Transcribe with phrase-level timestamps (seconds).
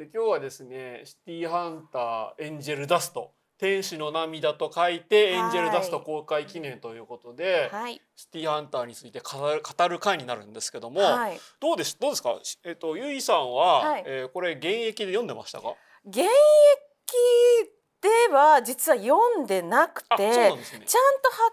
[0.00, 3.32] で今日はですねシティハンターエンジェルダスト。
[3.58, 8.00] 天使の涙と書いてエンジェルダスト公開記念ということで、はい。
[8.16, 11.38] シティハンターについて語る語る回になるんですけども、はい。
[11.60, 12.38] どうですどうですか？
[12.42, 14.04] しえっ、とゆいさんは、はい。
[14.06, 15.74] えーこれ現役で読んでましたか？
[16.06, 16.26] 現役
[18.00, 20.56] では実は読んでなくあて、ねちゃんとは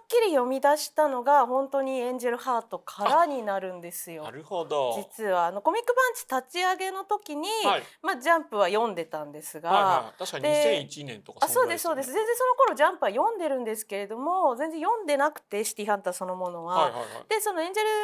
[0.01, 4.31] っきり読み出したのが本当にエンジェルハートからになるんですよな。
[4.31, 16.75] るほど実はあのコミックバンチ立ち上げの時に、はいまあジャンプは読んでたんですが、はいはい、確かにで2001年とかあそうですそうです全然その頃ジャンプは読んでるんですけれども全然読んでなくてシティハンターそのものは。
[16.75, 17.95] はいはいはいでそのエンジェルハ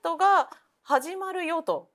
[0.00, 0.50] ートが
[0.82, 1.88] 始まるよと。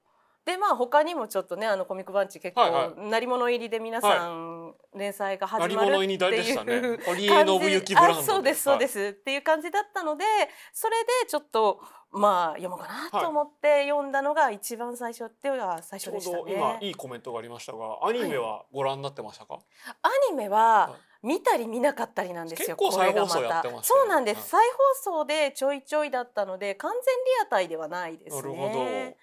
[0.45, 10.25] でまあ他にもちょっとねあのコミックバンチ結構、はいは鳴り物入りで皆さん連載が始まるっていう堀江信之ブランドあそうですそうですす、っていう感じだったので
[10.73, 11.79] それでちょっと
[12.11, 16.43] まあ読もうかなと思って読んだのが一番最初っていうのが最初でしたね。
[16.43, 19.59] ど今いいコメントがありましたがアニメはご覧になってましたか、
[20.01, 22.75] アニメは見たり見なかったりなんですよ。
[22.75, 24.55] 結再放送やってまたますねそうなんです。
[24.55, 24.69] はい再
[25.03, 27.01] 放送でちょいちょいだったので完全リ
[27.43, 28.41] アタイではないですね。
[28.41, 29.21] なるほど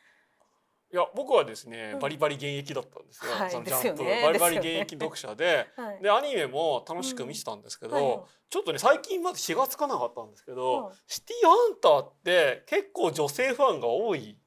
[0.91, 1.99] いや僕はですね、うん。
[2.01, 3.51] バリバリ現役だったんですよ、はい。
[3.51, 4.23] そのジャンプ、ね。
[4.25, 5.67] バリバリ現役読者で。
[5.77, 6.03] はい。
[6.03, 8.09] でアニメも楽しく見てたんですけど、うん。
[8.11, 14.39] はいちょっとね最近まで気がつかなかったんですけど、うんシティハンターって結構女性ファンが多い。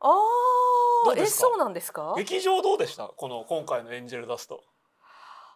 [0.00, 0.08] あ
[1.06, 2.14] あ、え、そうなんですか？
[2.16, 3.06] 劇場どうでした？
[3.06, 4.64] この今回のエンジェルダスト。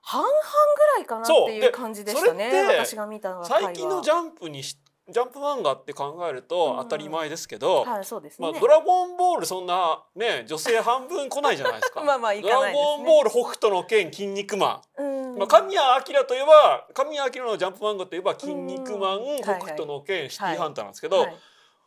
[0.02, 2.52] 半々ぐらいかなっていう感じでしたね。
[2.68, 3.44] 私が見た。
[3.44, 4.78] 最近のジャンプにし
[5.10, 8.50] ジャンプ漫画って考えると当たり前ですけど、はい、そうですね。
[8.50, 12.00] まあ、ドラゴンボールそんなね女性半分来ないじゃないですか。
[12.04, 12.96] まあまあいドラかないですね。
[12.96, 15.34] ゴンボール北斗の剣筋肉マうん。
[15.34, 19.42] ン、まあ、神谷明といえば神谷明のジャンプ漫画といえば筋肉マン、うん。
[19.42, 21.36] 北斗の剣、シティハンターなんですけど、はい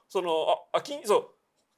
[0.10, 1.30] そのああ筋そう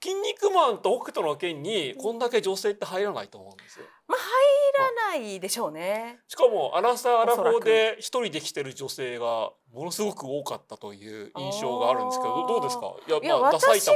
[0.02, 3.86] 筋肉マンと北斗の剣にこんだけ女性って入らないと思うんですよ。
[4.08, 6.20] まあ入らないでしょうね。
[6.28, 12.96] しかもアラサーアラフォーで一人で来てる女性がものすごく多かったという印象があるんですけどどうですか？
[13.08, 13.92] いやまあダサいた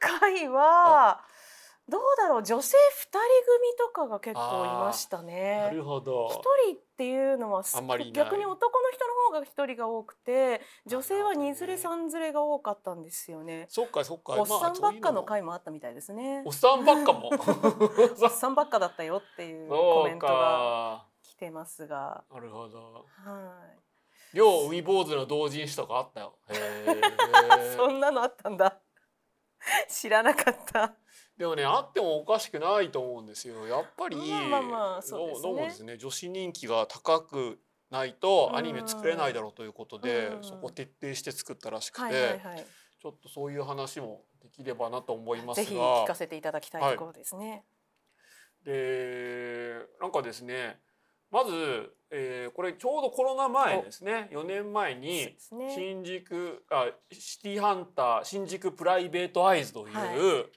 [0.00, 1.20] 回は
[1.88, 5.70] どうだろう女性二人組とかが結構いましたなね。
[5.72, 6.28] るほど。
[6.30, 6.40] 一
[6.72, 13.66] 人っていうのはあんまり逆に男の人の方が一人が多くて女性は二連れ三連れが多かったんですよね。
[13.68, 14.32] そっかそっか。
[14.32, 16.42] おっさんばっかのまあ回もあったみたいですね。
[16.44, 16.52] おっ。
[16.52, 17.30] さんばっかも。
[18.20, 21.06] おっさんばっかだったよっていうコメントがか。
[21.22, 23.06] 来てますが、なるほど。
[23.24, 23.62] は
[24.34, 24.36] い。
[24.36, 26.36] 両海坊主の同人誌とかあったよ。
[27.76, 28.80] そんなのあったんだ。
[29.88, 30.94] 知らなかった。
[31.36, 37.60] でもねあってもおかしくないと思うんですよやっぱりまあまあまあそうですねどうもですね女子人気が高く
[37.90, 42.66] ないとうんアニメ作れないだろうということでうんそこ徹底して作ったらしくて、はいはいはい。
[43.00, 47.64] ちょっとそういう話もできればなと思いますぜひ聞がかせていただきたいところですね。
[48.64, 50.80] でなんかですね
[51.30, 55.36] まず、えーこれちょうどコロナ前ですね4年前に。
[55.74, 60.08] 新宿あシティハンター新宿プライベートアイズという、はい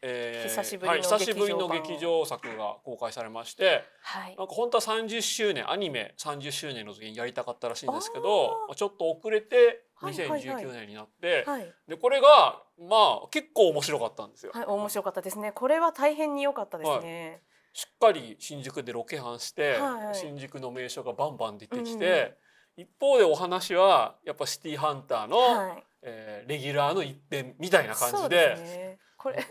[0.01, 14.51] えー久しぶりのはい久しぶりの劇場作が公開されましてはいなんか本当は30周年アニメ30周年の時にやりたかったらしいんですけあどまあちょっと遅れてはいはいはい2019年になって、はいでこれがまあ結構面白かったんですよ。
[14.53, 15.51] はい面白かったですね。
[15.51, 17.41] これは大変に良かったですね。
[17.73, 22.37] しっかり新宿でロケハンして、はいはい新宿の名所がバンバン出てきて、
[22.75, 25.83] 一方でお話はやっぱシティハンターの、はい。
[26.03, 28.97] えーレギュラーの一編みたいな感じで。
[29.17, 29.45] これ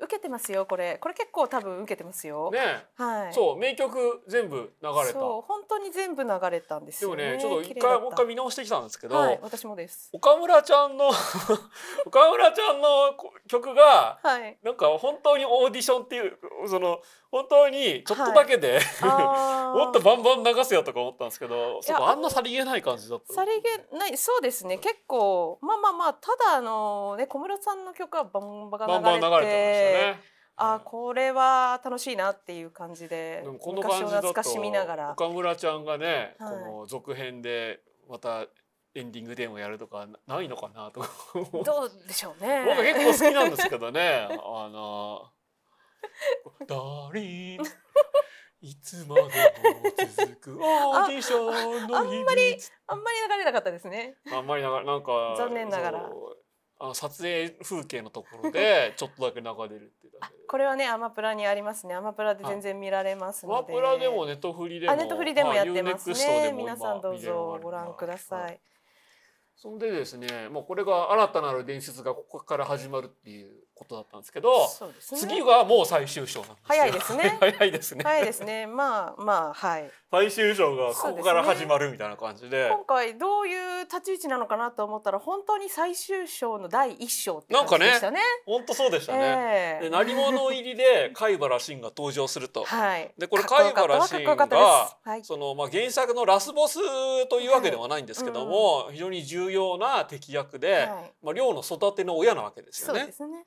[0.00, 2.50] 受けてますよこれこれ結構多分受けてますよ。
[2.52, 2.58] ね、
[2.94, 3.34] はい。
[3.34, 5.12] そう名曲全部流れた。
[5.12, 7.16] そう本当に全部流れたんですよね。
[7.16, 10.10] でもねちょっと一回もう一回見直してきたんですけど、はい私もです。
[10.12, 11.08] 岡村ちゃんの
[12.06, 14.58] 岡村ちゃんのこ曲がはい。
[14.62, 16.38] なんか本当にオーディションっていう
[16.68, 17.00] その
[17.30, 23.34] 本当にちょっとだけで、 あーもっとバンバン流せよとか思ったんですけど、そあんなさりげない感じだった。
[23.34, 30.20] さりげないそうですね結構まあまあまあただあのね小室さんの曲はバンババンバン流れてましたてね。
[30.60, 35.12] あこれは楽しいなっていう感じででもこの感じだと懐かしみながら。
[35.12, 36.50] 岡村ちゃんがね、はい。
[36.50, 38.46] この続編でまた
[38.94, 41.10] エンディングテーマやるとかないのかなとか。
[41.52, 42.64] 僕どうでしょうね。
[42.94, 44.26] 結構好きなんですけどね。
[44.34, 45.30] あの
[46.66, 47.60] 「ダーリン
[48.60, 49.28] いつまでも
[50.16, 54.16] 続くオーディションの秘密」あんまり流れなかったですね。
[54.32, 56.10] あんまりながらなんか残念ながら
[56.80, 60.44] あの撮影風景のところで ちょっとだけ流れるっていうだけで。
[60.46, 61.94] これはねアマプラにありますね。
[61.94, 63.72] アマプラで全然見られますので。
[63.74, 66.52] マプラでもネットフリでもあネットフリでもやってますね。
[66.52, 68.60] 皆さんどうぞるご覧ください。
[69.56, 74.66] そんでですね、もうこれが新たなる伝説がここから始まるっていうことだったんですけど、ね。
[75.00, 76.64] 次はもう最終章なんですよ。
[76.66, 78.04] 早いですね 早いですね。
[78.04, 78.66] 早いですね。
[78.66, 79.90] まあまあはい。
[80.10, 82.68] 最終章がここから始まるみたいな感じで。
[82.68, 88.20] 今回どういう立ち位置なのかなと思ったら本当に最終章の第一章って感じでしたね。
[88.46, 89.18] 本当そうでしたね。
[89.20, 92.64] ええで鳴り物入りで貝原慎が登場すると。
[92.64, 93.12] はい。
[93.16, 95.24] でこれ貝原慎かっこよかったでがすはい。
[95.24, 96.78] そのまあ原作のラスボス
[97.28, 103.12] というわけではないんですけども、非常に重要な敵役で、はいまあ亮の育ての親なわけですよねそうで。
[103.12, 103.44] すね。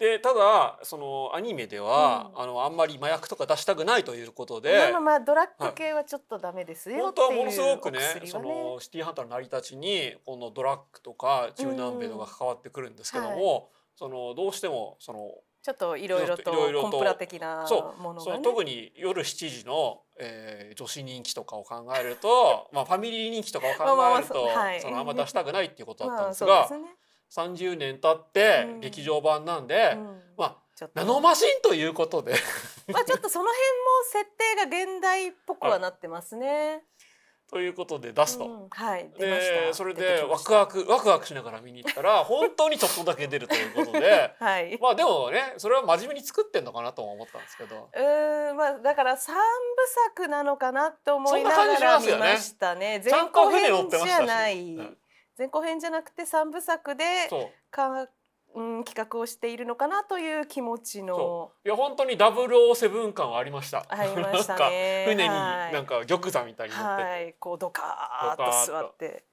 [0.00, 2.42] でただそのアニメでは、うん。
[2.42, 15.32] あのあんまり麻薬とか出したくないということで、まあまあまあドラッグ系はちょっとダメですよ本っていう当はものすごくねお薬はそのシティーハンターの成り立ちにこのドラッグとか中南米とか関わってくるんですけども、そのどうしてもその
[15.62, 18.42] ちょっといろいろとコンプラ的なそものがね。
[18.42, 24.80] 特に夜7時の、えー女子人気とかを考えると、 まあ、ファミリー人気とかを考えると、まあまあまあそうはい。
[24.80, 26.96] そのあんま出したくないっていうことだったんまあですが、そうですね。
[27.30, 32.34] 30年経ってうん劇場版なんで、うんまあちょっとナノマシンということで
[32.88, 34.24] まあちょっとその辺
[34.66, 36.84] も設定が現代っぽくはなってますね。
[37.50, 38.44] ということで出すと。
[38.44, 39.10] うんはい。
[39.18, 44.78] 出ましたでそれでワクワクワクワクしながら見に行ったら 本当にちょっとだけ出るということで はい。
[44.80, 49.42] まあでもねそれは真面目に作ってんのかなとも思ったんですけどうーんまあだから三部
[50.06, 53.02] 作なのかなと思いながら見ましたね。
[53.04, 54.99] ちゃ前んと船後編じゃないうん。
[55.40, 57.04] 前後編じゃなくて三部作で
[57.70, 58.06] か、
[58.54, 61.52] うん、企画をしているのかなという気持ちのそ。
[61.64, 63.86] いや本当に007感はありました。
[63.88, 65.06] ありましたね。
[65.08, 69.24] 船にはいなんか玉座みたいに乗って、はい、こうドカーッと座って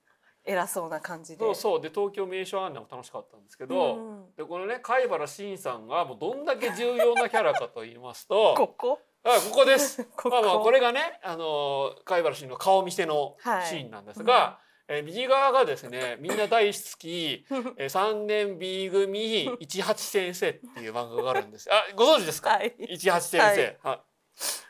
[0.45, 1.43] 偉そうな感じで。
[1.43, 8.99] そうそうで東京名所案内も楽しかったんですけど、うんでこのね貝原慎さんがもうどんだけ重要なキャラかと言いますと ここ？
[9.25, 10.05] あここです。
[10.15, 14.59] ここまあまあこれがねあの貝原慎の顔見せのはいシーンなんですが、
[14.89, 17.45] えー右側がですね みんな大好き、
[17.77, 21.69] えー、3年 B 組 18先生っていう漫画があるんです。
[21.71, 22.51] あご存知ですか？
[22.51, 22.73] はい。
[22.77, 23.77] 18先生。
[23.83, 23.95] は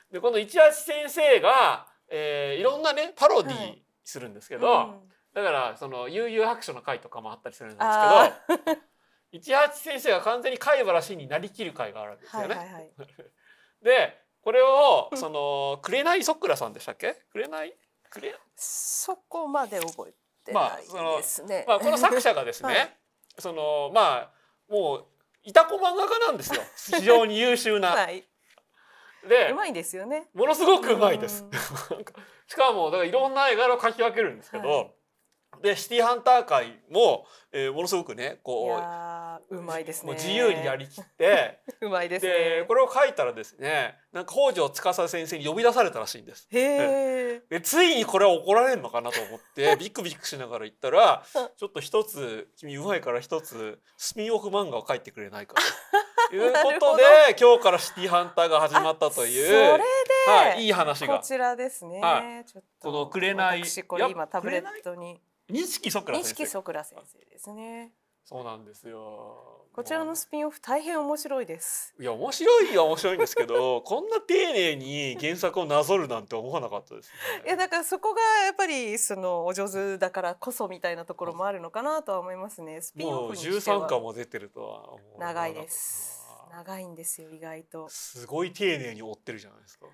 [0.10, 0.14] い。
[0.14, 8.78] でこの18先生が、えーいろんなねパロディはいするんですけど、うんだからその悠々白書の回とかもあったりするんですあけど
[9.34, 12.56] 18 先生が完全に貝原氏になりきる回があるんですよね。
[12.56, 12.92] はいはいはい。
[13.84, 17.22] でこれをその紅そっくらさんでしたっけ？
[17.34, 17.78] 紅
[18.09, 20.13] 紅そこまで覚え
[20.45, 21.65] てまないですね。
[21.68, 22.98] まあこの作者がですね、はい
[23.39, 24.31] そのまあ
[24.68, 25.06] もう
[25.44, 26.62] いたこ漫画家なんですよ
[27.00, 27.89] 非常に優秀な。
[27.89, 28.27] はい。
[29.27, 30.30] でうまいですよね。
[30.33, 31.45] ものすごくうまいです
[32.48, 34.92] しかもだからいろんな絵柄を描き分けるんですけど、はい
[35.62, 40.14] でシティハンター界も、えーものすごくねいこやーうまいですね。
[40.14, 42.66] 自由にやりきって うまいですでね。
[42.68, 46.48] これを書いたらですねなんか北条司先生に呼び出されたらしいんです。
[46.52, 47.42] へえ。
[47.50, 51.24] でついにこれは怒られるのかなと思って ビクビクしながら言ったら
[51.56, 55.56] ちょっと一つ君うまいから一つスピンオフ漫画を書いてくれないか
[56.30, 57.04] と いうことで
[57.40, 59.84] 今日からシティハンターが始まったというそれで、
[60.28, 62.02] はい、いい話がこちらですね。
[62.02, 67.94] はちょっとこの紅私これ今タブレットに錦そくら先錦生そくら先生ですね。
[68.24, 71.96] そうなんですよこちらのスピンオフ大変面白いです。
[71.98, 77.12] いや面白いは面白いんですけど こんな丁寧に原作をなぞるなんて思わなかったです
[77.46, 77.58] いやね。
[77.58, 82.82] だからそこがやっぱりそのお上手だからこそみたいなところもあるのかなとは思いますね。
[82.82, 86.28] スピンオフにして13は巻も出てるとは長いです。
[86.52, 87.88] 長いんですよ意外と。
[87.88, 89.86] すごい丁寧に追ってるじゃないですか。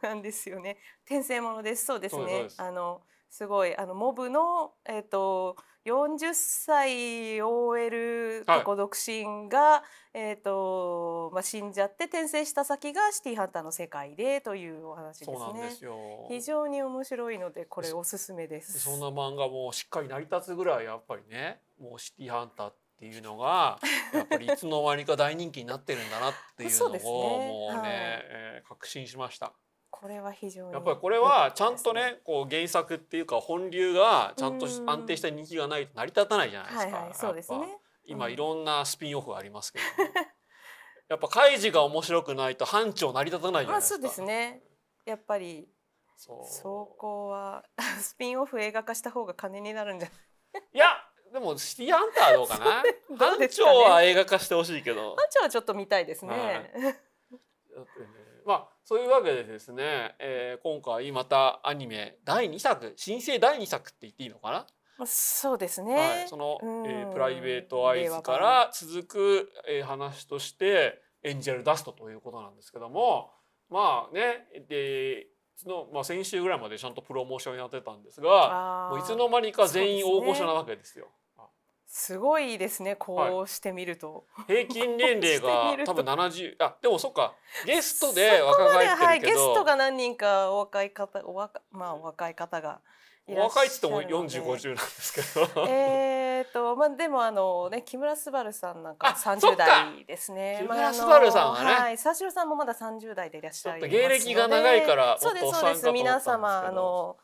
[0.00, 0.78] なんですよね。
[1.04, 1.84] 転生ものです。
[1.84, 5.56] そうですねあのすごいあのモブのえっ、と
[5.86, 9.82] 40歳 OL はいとこ独身が、
[10.12, 15.70] えっ、とまあ死んじゃって転生した先がシティハンターの世界でというお話ですそうなんでね。
[15.70, 16.26] すよ。
[16.28, 18.80] 非常に面白いのでこれおすすめです。
[18.80, 23.78] そんな漫画もしっかり成り立つぐらいやっぱりねもうシティハンターっていうのが
[24.12, 29.52] やっぱりいつの間にか大人気になってるんだなっていうのをもうね、はいえー確信しました。
[29.90, 36.96] これは非常にやっぱりこれはちゃんと良かったねこう原作っていうか本流がちゃんとうん安定した人気がないと成り立たないじゃないですか。
[36.96, 37.78] はいはいそうですね。
[38.06, 39.84] 今うんいろんなスピンオフがありますけど、
[41.08, 43.98] やっぱカイジが面白くないと班長成り立たないじゃないですか。
[44.00, 44.62] まあそうですね。
[45.04, 45.68] やっぱり
[46.16, 47.64] そこは
[48.00, 50.14] スピンオフ映画化した方が金になるんじゃな
[50.60, 50.64] い？
[50.72, 50.86] いや
[51.32, 52.82] でもシティハンターはどうかな？
[53.18, 55.14] 班長は映画化してほしいけど。
[55.14, 56.32] 班長はちょっと見たいですね。
[56.34, 58.06] だってね
[58.50, 64.66] まあそういうわけでですね、えー今回またアニメ第2作新生第2作って言っていいのかな、
[64.98, 65.94] まあそうですね。
[65.94, 73.30] はい、その、うんえープライベートアイズから続く、えー話としてエンジェルダストということなんですけども
[73.68, 75.28] まあねで
[75.68, 81.08] の、まあ、先週ぐらいまでちゃんとプロモーションやってたんですがもういつの間にか全員大御所なわけですよ。
[81.92, 87.34] すごいですねこうしてみると、平均年齢が 多分70あでもそっか。
[87.66, 92.80] ゲストで若返ってはい、るけど、ゲストが何人かお若い方お若まあお若い方が
[93.26, 95.20] いらっしゃる若いってもので4050なんですけ
[95.56, 100.60] ど、えーとまあでもあのね木村昴さんなんかあそっ30か代ですね。
[100.62, 101.72] 木まあ村昴さんはね。
[101.72, 104.00] はい、三四郎さんもまだ30代でいらっしゃいますので。
[104.00, 105.90] 芸歴が長いからそうですそうです。
[105.90, 107.16] 皆様あの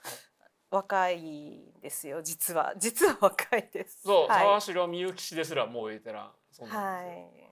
[0.76, 4.02] 若いですよ実は 実は若いです。
[4.02, 7.46] そう、はい沢城みゆき氏ですらもうベテランそうなんはですよ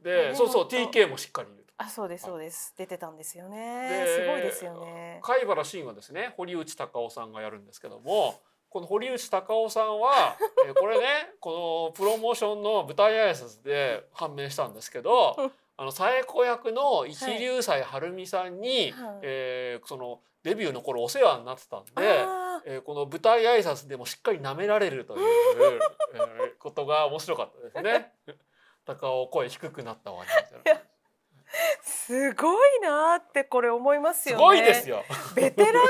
[0.00, 0.02] い。
[0.02, 1.74] で、ねそうそう TK もしっかりいると。
[1.76, 4.04] あそうですそうです出てたんですよね。
[4.04, 5.20] ですごいですよね。
[5.22, 15.36] 貝原慎はですね堀内孝雄さんがやるんですけどもこの堀内孝雄さんは、 えーこれねこのプロモーションの舞台挨拶で判明したんですけど
[15.76, 21.92] あの佐江子役の一流斎晴美さんに、はいえーそのデビューの頃お世話になってたんで。
[22.60, 25.80] あ えーこの舞台挨拶でもしっかり舐められるという、
[26.14, 28.12] えーことが面白かったですね。
[28.86, 30.30] 高尾声低くなったわね
[31.82, 34.44] すごいなーってこれ思いますすよね。
[34.44, 35.04] ごいですよ。
[35.34, 35.80] ベテランが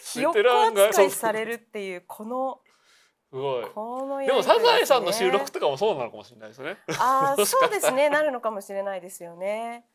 [0.00, 0.40] ひよっこ
[0.88, 2.60] 扱いされるっていうこの
[3.30, 3.64] すごい。
[3.70, 6.76] このやでもサザエさんの収録とかもそうなのかもしれないですね。
[6.98, 9.86] ああそうですねなるのかもしれないですよね。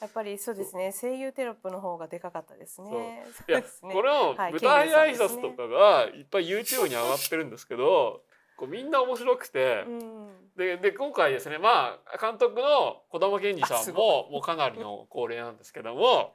[0.00, 0.92] やっぱりそうですね。
[0.92, 3.24] 声優テロップの方がでかかったですね。
[3.48, 3.94] いや、そうですね。
[3.94, 4.52] これのはい。
[4.52, 8.22] 舞台挨拶とかがいっぱい YouTube に上がってるんですけど、
[8.56, 9.84] こうみんな面白くて。
[9.86, 16.34] う、ん、でで今回ですね、まあ監督の児玉健二さんももうかなりの高齢なんですけども、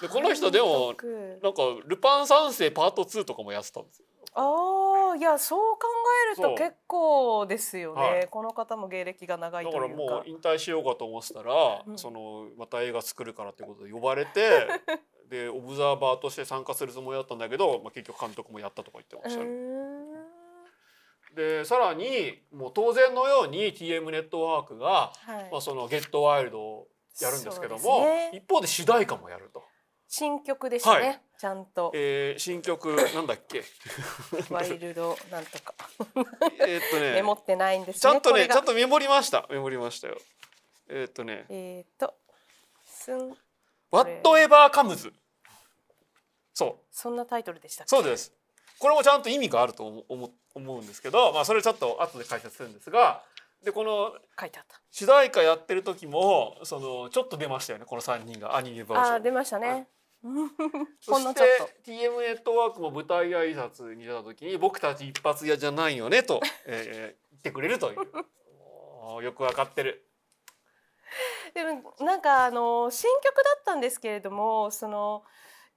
[0.00, 0.94] でこの人でも
[1.42, 4.07] なんかルパン三世パート2とかもやってたんですよ。
[4.40, 5.78] ああいやそう考
[6.36, 8.28] えると結構ですよね、はい。
[8.30, 9.88] この方も芸歴が長いとだいうか。
[9.88, 11.98] からもう引退しようかと思ってたら、うん。
[11.98, 14.68] そのまた映画作るからってことで呼ばれて
[15.28, 19.44] でオブザーバーとして参加するつもりだったんだけど、まあ、結局監督もやったとか言ってうました
[21.34, 25.48] でさらにもう当然のように TM ネットワークが、はい。
[25.50, 26.88] まあ、その「ゲットワイルド」を
[27.20, 28.30] やるんですけども、ね。
[28.32, 29.64] 一方で主題歌もやると。
[30.08, 31.20] 新曲でしたね、はい。
[31.38, 31.92] ちゃんと。
[31.94, 33.62] えー新曲なんだっけ？
[34.50, 35.74] ワイルドなんとか。
[36.60, 37.12] えーっとね。
[37.12, 39.46] メモってないんですねちゃんとねちゃんとメモりました。
[39.50, 40.16] メモりましたよ。
[40.88, 41.44] えーっとね。
[41.50, 42.14] えっ、と
[42.86, 43.36] すん
[43.92, 45.12] 「Whatever Comes」
[46.54, 46.76] そう。
[46.90, 48.32] そんなタイトルでしたそうです。
[48.78, 53.22] これもちゃんと意味があると思思思うんですけど、まあそれちょっと後で解説するんですが、
[53.62, 54.80] でこの書いてあった。
[54.90, 59.14] 主題歌やってる時もそのちょっと出ましたよねこの三人がアニメバージョン。
[59.14, 59.88] あー出ましたね、
[61.00, 61.40] そして
[61.84, 67.98] TM ネットワークも舞台挨拶に出た時に僕たち一発屋じゃないよねと、えー言ってくれるという。
[69.22, 70.04] よくわかってる。
[71.54, 75.24] でもなんかあの新曲だったんですけれどもその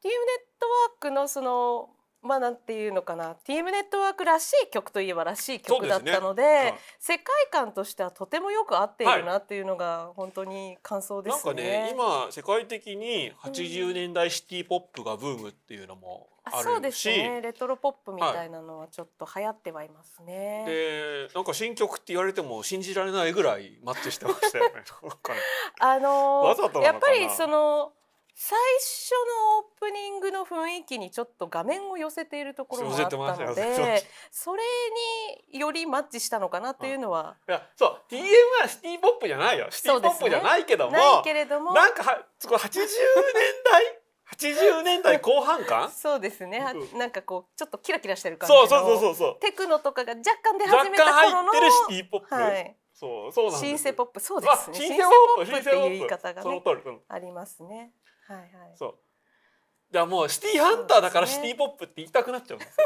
[0.03, 3.35] TM ネットワークのそのまあなんていうのかな。
[3.47, 6.73] TM ネットワークらしい曲といえばらしい曲だったのではい。
[6.99, 11.43] 世界観としてはとてもよく合っているなっていうのが本当に感想ですね。
[11.43, 20.63] なんかね今世界的に80年代シティポップがブームっていうのもああそうでするし、ねレトロポップみたいなのはちょっと流行ってはいますね。
[20.67, 24.83] でなんか新曲って言われても信じられないぐらいマッチしてましたよね。
[25.79, 27.93] あのーやっぱりその
[28.33, 34.63] 最初のオープニングの雰囲気にちょっと画面を寄せているところもあったのでしそれ
[35.51, 38.13] によりマッチしたのかなというのは、いやそう。
[38.13, 38.23] TM
[38.61, 39.67] はシティポップじゃないよ。
[39.69, 42.93] シティポップじゃないけども、ないけれどもなんかはこれ80年
[43.71, 46.97] 代？80年代後半感そうですね、はうん。
[46.97, 48.65] なんかこうちょっとキラキラしてる感じの。
[48.65, 54.19] そうそうそうそうテクノとかが若干出若始めた干頃の入ってるシティポップ、はい、そうそうなんですシンセポップ。
[54.19, 54.77] そうであすね。
[54.77, 55.09] シンセポ
[55.43, 56.99] ップっていう言い方がね通りうん。
[57.09, 57.91] ありますね。
[58.27, 58.49] はいはい。
[58.75, 58.95] そう。
[59.91, 62.77] じゃあもうシティハンターだからシティポップって言いたくなっちゃうんです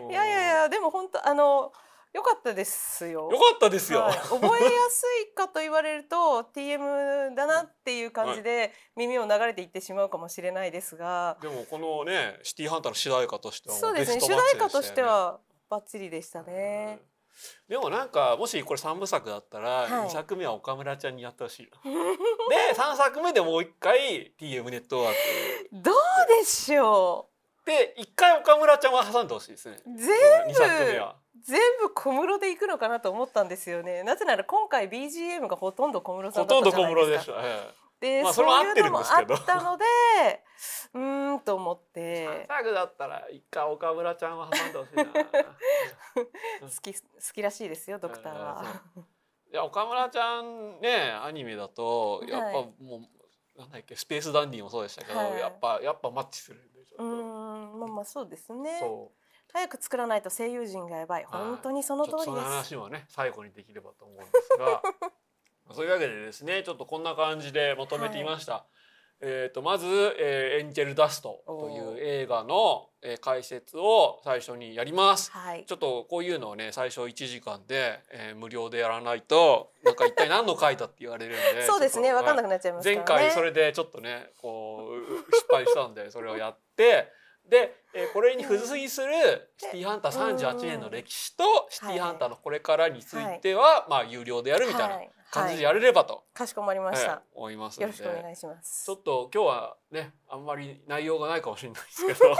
[0.00, 0.10] よ。
[0.10, 1.72] いやいやいやでも本当あの
[2.12, 3.28] 良かったですよ。
[3.32, 14.20] よかったですよ、はい、覚えやすいかと言われると TM だなっていう感じで耳を流れていってしまうかもしれないですが、でもこのねシティハンターの主題歌としてはもそうですね。
[14.20, 17.00] 主題歌としてはバッチリでしたね。
[17.68, 19.90] でもなんかもしこれ三部作だったらはい。
[20.08, 25.18] 2作目は岡村ちゃんにやってほしいな、 で3作目でもう一回 TM ネットワーク。
[25.72, 25.94] どう
[26.40, 27.28] でしょ
[27.64, 29.78] で一回岡村ちゃんは挟んでほしいですね。
[29.86, 29.98] う。
[29.98, 31.16] 全2作目部は。
[31.42, 34.02] 全部小室で行くのかなと思ったんですよね。
[34.02, 37.32] なぜなら今回 BGM がほとんど小室さんだほとんどったじゃないですか。
[37.32, 39.34] 小室でした、えで、まあそれも合ってるんいうのもですけど。
[39.34, 39.84] あったので、
[40.92, 45.04] うーんと思っえて3作だったら一回岡村ちゃんは挟んでほしいな。
[46.68, 47.00] 好き好
[47.32, 48.82] きらしいですよドクターは。
[49.50, 53.08] いや岡村ちゃんねアニメだとやっぱはいも
[53.56, 55.38] う、なんだっけスペースダンディもそうでしたけど、はい。
[55.38, 58.78] やっぱやっぱマッチするんでちょっと、うーんまあまあそうですね。
[58.80, 59.24] そう。
[59.52, 61.24] 早く作らないと声優陣がやばい。
[61.24, 62.30] 本当にその通りです。
[62.30, 64.82] 話はね最後にできればと思うんですが
[65.72, 68.64] そういうわけでですねちょっとこんな感じでまとめてみました。
[69.20, 69.86] えー、とまず、
[70.18, 75.30] えーエンジェルダスト」という映画の、えー解説を最初にやります。
[75.30, 75.64] はい。
[75.66, 82.12] ちょっとこういうのをね最初1時間で、えー無料でやらないとなんか一体何の回だって言われるんで そうですね。
[82.12, 87.10] 分かんなくなっちゃいますから前ね回それでちょっとねこう失敗したんでそれをやって
[87.48, 89.12] で、えーこれに付随する
[89.56, 95.10] シティーハンター38年の歴史とシティーハンターのこれからについては、まあ有料でやるみたいなはい。
[95.30, 98.84] 感じでやれればと、かしこまりましえたー思いますよのでろしくお願いします。
[98.86, 102.34] ちょっと今日はねあんまり内容がないかもしれないですけど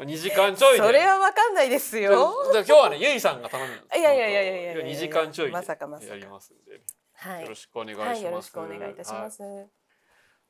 [0.00, 0.78] 2時間ちょいで。
[0.78, 2.34] それは分かんないですよ。
[2.52, 6.12] じゃあ今日はねゆいさんが頼みなんですいやいやいやいやいやいや2時間ちょいでまさかまさか。
[6.14, 6.80] やりますんで、
[7.14, 7.42] はい。
[7.42, 9.42] よろしくお願いします、はいよろしくお願いいたします。
[9.42, 9.70] はい。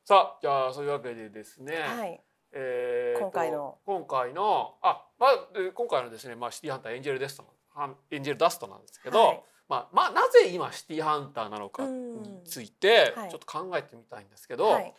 [0.05, 3.79] さあじゃあそういうわけでですね、はいえーと今回の。
[3.85, 7.45] 今回のあまあで今回のですねまあシティハンターエンジェルデスト
[8.11, 9.43] エンジェルダストなんですけど、はい。
[9.69, 14.95] まあまあなぜ今シティハンターなのかについてちょっと考えてみたいんですけど、はい。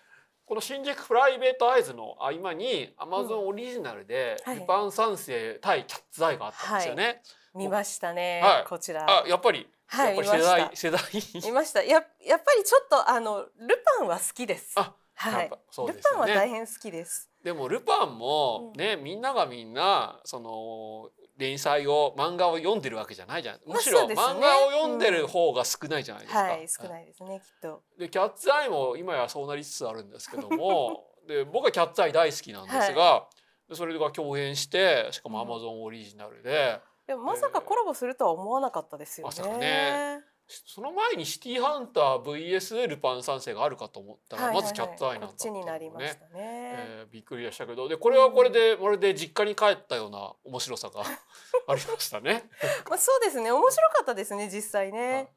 [0.46, 4.60] この新宿プライベートアイズの合間にアマゾンオリジナルではい。
[4.60, 7.22] ルパン三世対キャッツアイがあったんですよね。
[7.54, 8.66] 見ましたね、はい。
[8.66, 9.06] こちら。
[9.06, 11.02] あやっぱり、はいやっぱり世代見世代。
[11.44, 11.84] 見ました。
[11.84, 12.04] ややっ
[12.40, 14.74] ぱりちょっとあのルパンは好きです。
[14.78, 14.94] あ
[15.30, 15.40] はい。
[15.42, 16.18] やっぱそうルですよね。
[16.20, 17.30] パンは大変好きです。
[17.44, 18.80] でもルパンもうん。
[18.80, 26.40] ね、みんながみんなその連載を漫画を読んでるわけじゃないじゃないまあむしろ漫画を読んでる方が少ないじゃないですか。
[26.44, 27.84] はい少ないですねきっと。
[27.98, 33.28] でキャッツアイも今やそうなりつつあるんですけども で僕はキャッツアイ大好きなんですが、
[33.70, 39.36] でそれが共演してしかもアマゾンオリジナルで、でもまさかコラボするとは思わなかったですよね。
[39.36, 40.24] まさかね
[40.66, 44.64] その前にシティハンター VS ルパン三世があるかと思ったら、はいはいはい。
[44.64, 51.02] まずキャッツアイなんだこっちになりましたね、えーびっくりでしたけどでこれはこれでまるで実家に帰ったような面白さが
[51.68, 52.50] ありましたね。
[52.90, 53.52] まあそうですね。
[53.52, 55.34] 面白かったですね実際ね、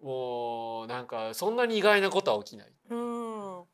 [0.00, 2.72] もうなんかそんなに意外なことは起きない。
[2.90, 3.66] うん。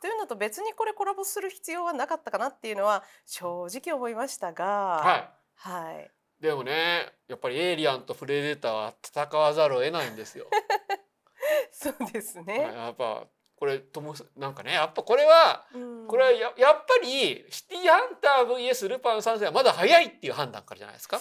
[0.00, 4.64] というのと別にこれコラボする必要はなかったかなっていうのは正直思いましたが。
[4.64, 5.30] はい。
[5.54, 6.10] はい
[6.42, 10.46] でもねやっぱりエイリアンとプレデターは戦わざるを得ないんですよ。
[11.70, 13.24] そうですはいね、やっぱ
[13.56, 16.06] これともなんかねやっぱこれはうん。
[16.08, 21.18] これはややっぱりシティハンター VS ルパン三世はまだ早いっていう判断からじゃないですか？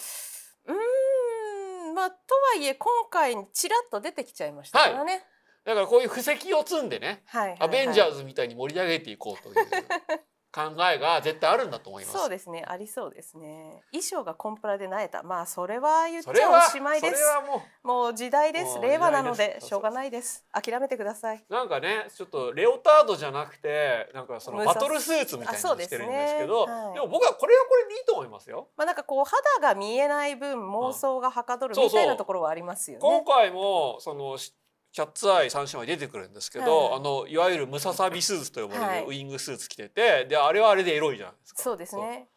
[0.65, 5.23] うーんまあとはいえ今回ちらっと出てきちゃいましたからね、
[5.63, 7.62] だからこういう布石を積んでね、はいはいはい。
[7.62, 9.67] アベンジャーズみたいに盛り上げていこうという
[10.54, 12.18] 考えが絶対あるんだと思います。
[12.18, 12.64] そうですね。
[12.68, 13.84] ありそうですね。
[13.92, 15.24] 衣装がコンプラでなえた。
[15.24, 17.14] まあそれは言っちゃおしまいです。
[17.16, 18.76] それはももう時代です。
[18.76, 20.46] もう令和なのでしょうがないです。
[20.52, 21.44] 諦めてください。
[21.50, 27.00] うなんかねちょっとレオタードじゃなくてなんかそのバトルスーツみたいにしてるんですけどで,、はい。
[27.00, 28.68] も僕はこれはこれでいいと思いますよ。
[28.76, 32.00] まあなんかこう肌が見えない分妄想がはかどるそうそう。
[32.02, 33.24] みたいなところはありますよ今ね。
[33.26, 34.54] 回もそのし
[34.91, 41.63] キャッツアイ三姉妹出てくるんですけど、はいあのいわゆるムササビスーツと呼ばはいれるウイングスーツ着てて、であれはあれでエロいじゃないですか。
[41.63, 42.27] そうですね。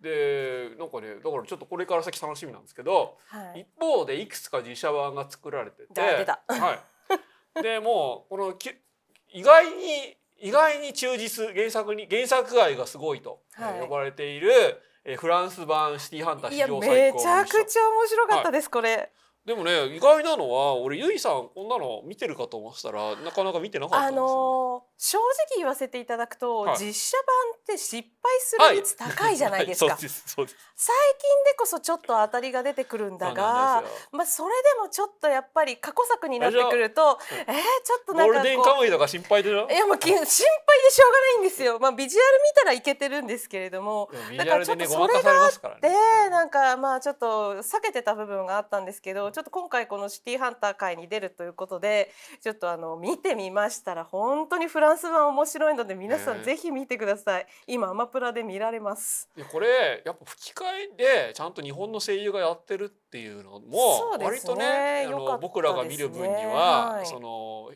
[0.00, 3.60] でなんかねだからちょっとこれから先楽しみなんですけど、はい。
[3.60, 6.78] 一方でいくつか自社版が作られてて、は
[7.58, 7.62] い。
[7.62, 8.70] でもうこのき
[9.32, 14.50] 意外に意外に忠実原作に原作愛がすごいと、はいえー呼ばれている、
[15.04, 19.12] えーフランス版シティハンター史上最め高ちゃくちゃ面白かったです、これ。
[19.44, 24.30] でもね意外なのは俺ゆいさんこんなの見てるかと思ったらなかなか見てなかったんですよ、ね。
[24.30, 25.24] の正直
[25.56, 27.26] 言わせていただくと、はい実写版
[27.58, 29.86] って失敗する率高いじゃないですか。
[29.86, 30.56] はいそうです。
[30.76, 33.82] 最近でこそちょっと当たりが出てくるんだが
[34.12, 39.66] まあそれでもちょっとやっぱり過去作になってくるとえー、ちょっとなんかゴールデンカこムイとか心配でしょ？
[39.66, 41.78] ういやもうき心配でしょうがないんですよ。
[41.78, 45.80] まあビジュアル見たらいけてるんですけれどもだからちょっとュアルでねごまかされますからね。
[45.82, 52.10] でなんかまあちょっと避けてた部分があったんですけどちょっと今回このシティハンター界に出るということで
[52.42, 57.46] ちょっとあの見てみましたら本当にフランス版面白いので皆さんねぜひ見てください。
[57.66, 59.28] 今アマプラで見られます。
[59.36, 67.06] でこれやっぱ吹き替えでちゃんと日本の声優がやってるっていうのそも割とねねの僕らが見る分には、はい。
[67.06, 67.70] その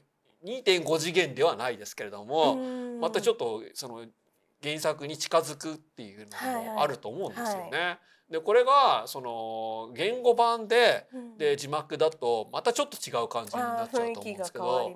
[0.45, 2.57] 2.5次元ではないですけれども、
[3.01, 4.05] またちょっっとその
[4.63, 7.99] 原作に近づくっていうのもあると思うんですよね。
[8.35, 11.07] でこれがその言語版で
[11.39, 14.93] とで字幕だとまたちょっと違う感じになあっちゃうと思うんですけど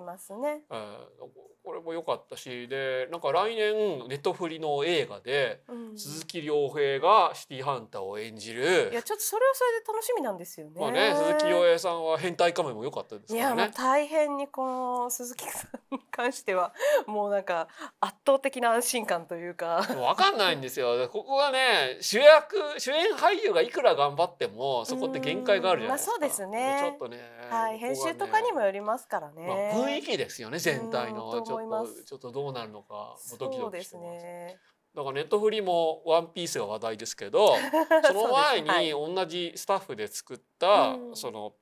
[1.63, 10.81] これも良かったしでなんか来年ネットフリの映画でうん鈴木亮平がシティハンターを演じるいやちょっとそれはそれで楽しみなんですよね。
[10.81, 13.73] まあね鈴木亮平さんは変態仮面も良かったですいやもうからね。
[13.77, 16.73] 大変にこの鈴木さんに関しては
[17.05, 17.67] もうなんか
[17.99, 19.85] 圧倒的な安心感というか。
[19.89, 20.97] もう分かんないんですよ。
[20.97, 26.15] でここがね主役主演俳俳優がいくら頑張ってもそこって限界があるじゃないですか。
[26.15, 27.17] うんまあそうですねちょっとね、
[27.49, 29.71] はい、編集とかにもよりますからまあ、ね。
[29.75, 34.23] 雰囲気ですよね全体のうんちょっとちょっとどうなるのかドキそうですドキしてます。
[34.23, 34.59] ね。
[34.95, 37.55] だからネットフリもワンピースが話題ですけど
[38.07, 41.53] その前はいに同じスタッフで作ったうんその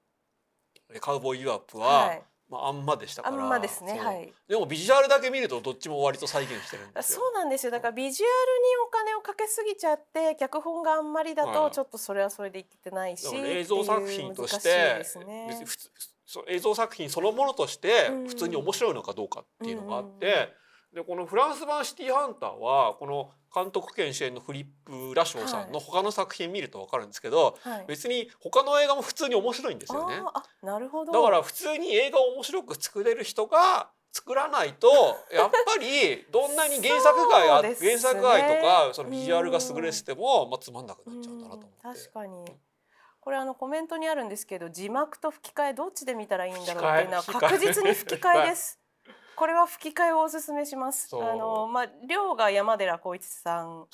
[1.01, 3.45] カウボーイユアップは、はい、まああんまでしたあから。
[3.45, 3.99] んまですね。
[3.99, 4.33] はい。
[4.47, 7.19] でもビジュアルだけ見るとどっちも割と再現してるんですよ。
[7.19, 7.71] そうなんですよ。
[7.71, 8.33] だからビジュアル
[8.63, 14.69] にお金をかけすぎちゃって、脚本があんまりだはいとちょっとそれはそれでいけてないし、だから映像作品としって
[15.25, 15.89] ね別に普通
[16.47, 27.85] 映像作品そのものとしてうん普通に面白いのかどうかっていうのがあって、うんでこのフランス版「シティーハンター」はこの監督兼主演のフリップ・ラショーさんの他の作品見ると分かるんですけど、はい。
[27.87, 30.21] 別に他の映画も普通に面白いんですよね。
[30.61, 31.11] なるほど。
[31.11, 34.87] だから普通に映画を面白く作れる人が作らないと
[35.31, 41.87] やっぱりどんなに原作外あ、そうですね原作外とかそのビジュアルが優れてても、まあ、つまんなくなっちゃうんだなと思って。
[41.87, 42.45] うん確かに。
[43.19, 48.79] これあのコメントにあるんですけど字幕と吹き替えどっちで見たらいいんだろうっていうのは確実に吹き替えです。
[49.37, 51.15] これは吹き替えをおすすめします。
[51.15, 53.85] あのまあ亮が山寺宏一さん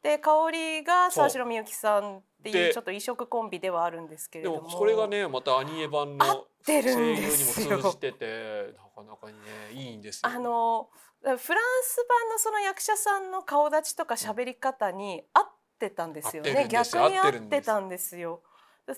[0.00, 4.62] で香りが沢城みゆきさんっていでうちょっと異色コンビではあるんですけれでども。
[4.62, 10.30] もそれがねまたアニメ版のてるん声優にもですよ通じててなかなかにねいいんですよ。
[10.30, 10.88] あの
[11.20, 11.38] フラン
[11.82, 16.68] ス版のその役者さんの顔立ちとか喋り方に合ってたんですよね。
[16.70, 18.40] 逆に合合ってたんですよ。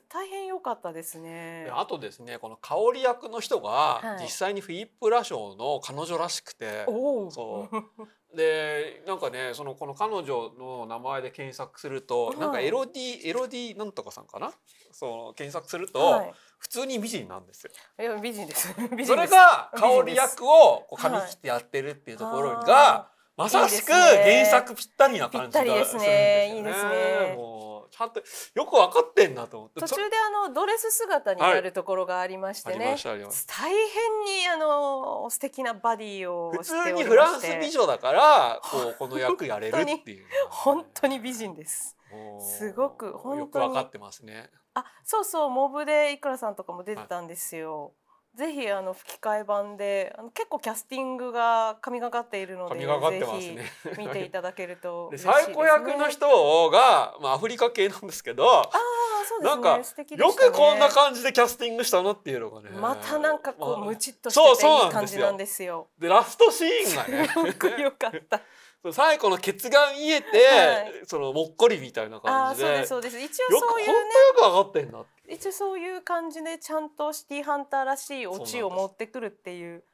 [0.09, 1.65] 大変良かったですね。
[1.67, 1.71] で。
[1.71, 4.23] あとですねこの香り役の人がはい。
[4.23, 7.31] 実際にフィリップ・ラショーの彼女らしくて、おお。
[7.31, 7.69] そ
[8.35, 12.39] でなんかねそのこの彼女の名前で検索すると、はい。
[12.39, 14.53] なんかエロディエロディなんとかさんかな？
[14.91, 16.33] そう検索すると、はい。
[16.59, 17.71] 普通に美人なんですよ。
[18.01, 18.75] いや 美人です。
[19.07, 26.57] それが香り役をこう髪はい切ってやってるっていうところあが、まさしく原作ぴったりな感じがするんですよぴったりですね。
[26.57, 28.21] いいですねちゃんと
[28.55, 29.81] よく分かってんなと思って。
[29.81, 33.03] 途中であのドレス姿になるところがありましてねありまし。
[33.05, 33.79] たありました大変
[34.41, 41.97] にあの素敵なバディを普通にフランス美女だからこうこの役やれるっていう本当に美人です。
[42.41, 44.51] すごく本当によく分かってますね。
[44.75, 47.93] あ、そうそう、モブでいくらさんとかも出てたんですよ。
[48.37, 53.63] ぜひあの吹き替え版で、あの結構キャスティングが神がかっているので、神がかってますねぜ
[53.95, 55.19] ひ見ていただけると ね。
[55.19, 58.71] 最高役の人が、まあ、アフリカ系なんですけどああ、
[59.25, 59.51] そうですね。
[59.51, 59.85] なんかね
[60.17, 65.89] よくこんな感じでキャスティングしたなっていうのがねまたなんかこう、まあムチっとしてていい感じなんですよ。
[65.99, 68.41] でラストシーンがね すごく良かった。
[68.93, 73.33] 最後のケツが見えて、はいそのもっこりみたいな感じでそうですそうです。
[73.35, 73.93] 一応そういうね。
[73.93, 74.01] よ
[74.37, 79.85] く分かってんなって一応そういう感じでちゃんとシティーハンターらしいオチを持ってくるっていう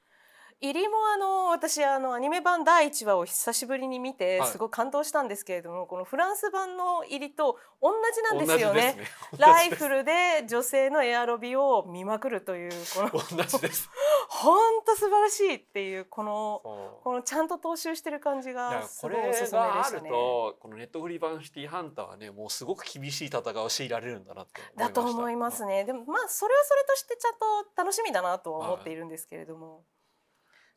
[0.62, 8.96] 入りもあの私あのアニメ版第1話を久しぶりに見てはいすごい感動したんですけれども、このフランス版の入りと同じなんですよね。
[9.38, 13.88] ライフルで女性のエアロビを見まくるというこの同じです
[14.28, 20.10] 本当素晴らしいっていうこのそうこのちゃんと踏襲してる感じいやがこすごいおすすめれがあるでしたね。
[20.10, 25.84] とこのネットフリ版シティハンターはねもうすごく厳しい戦いを強いられるんだなって思いまだしたと思いますね。
[25.84, 29.84] でもまあそれはそれとしてちゃんと楽しみだなとは思っているんですけれども。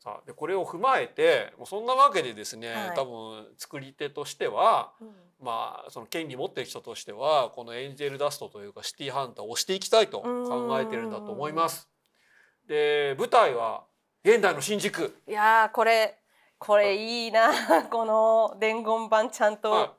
[0.04, 2.94] さあでこれを踏まえてもうそんなわけでですね、はい。
[2.94, 5.08] 多分作り手としてはうん。
[5.40, 11.88] まあその権利持ってる人としてはこのエンジェルダストというかシティハンターを押していきたいと考えてるんだと思います。
[12.66, 13.84] で舞台は
[14.24, 15.16] 現代の新宿。
[15.28, 16.18] いやーこれ
[16.58, 17.50] これいいな
[17.90, 19.92] この伝言版ちゃんとは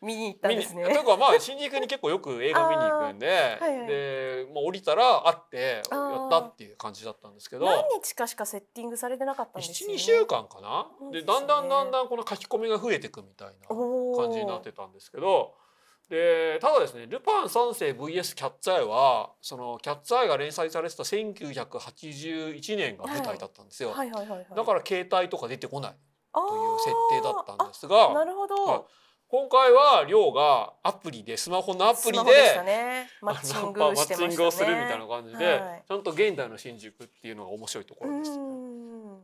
[0.00, 0.84] 見に行ったんですね。
[0.84, 3.26] というかまあ新宿に結構よく映画見に行くんで、
[3.60, 7.66] はいはいでまあ降りたら会ってやったっていう感じだったんですけど。
[7.66, 9.94] 何日かしかセッティングされてなかったんですよね。
[9.94, 10.86] 12週間かな？
[11.10, 15.54] でねだんだんだんだんこの書き込みが増えていくみたいな感じになってたんですけど
[16.08, 23.90] でただですね「ルパン三世 VS キャッツアイは」そのキャッツアイが連載されてた1981年が舞台だったんですよ。
[23.90, 25.92] だから携帯とか出てこない
[26.34, 28.64] とという設定だったんですながるほど。
[28.64, 28.82] はい
[29.30, 32.24] 今回は亮がアプリでスマホのアプリで
[32.64, 33.10] ね。
[33.20, 33.86] マッチングね。
[33.86, 38.30] マッチングをするみたいな感じで、はいちゃんと現代の新宿っていうのが面白いとこうろです。
[38.38, 39.18] ん。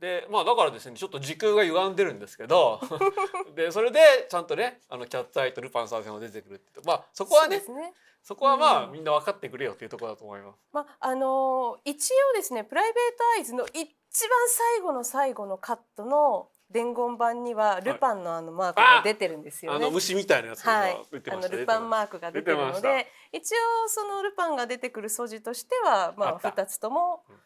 [0.00, 2.80] でまあだからですねちょっと時空が歪んでるんですけど
[3.56, 7.94] でそれでちゃんとねあのキャッツアイとルパン三世が出てくるってまあそこはねそそうですね。
[8.36, 10.58] こはまあ、うんみんな分かってくれよっていうところだと思います。
[10.72, 13.78] まああのー一応ですねプライベートアイズの一
[14.28, 19.78] 番最後の最後のカットの伝言版にはルパンのあのマークが出てるんですよね。
[19.78, 21.02] あの虫みたいなやつがはい。
[21.10, 23.56] 出て、あのルパンマークが出てるので一応
[23.88, 27.36] そのルパンが出てくる素地としてはまあ二つともうん。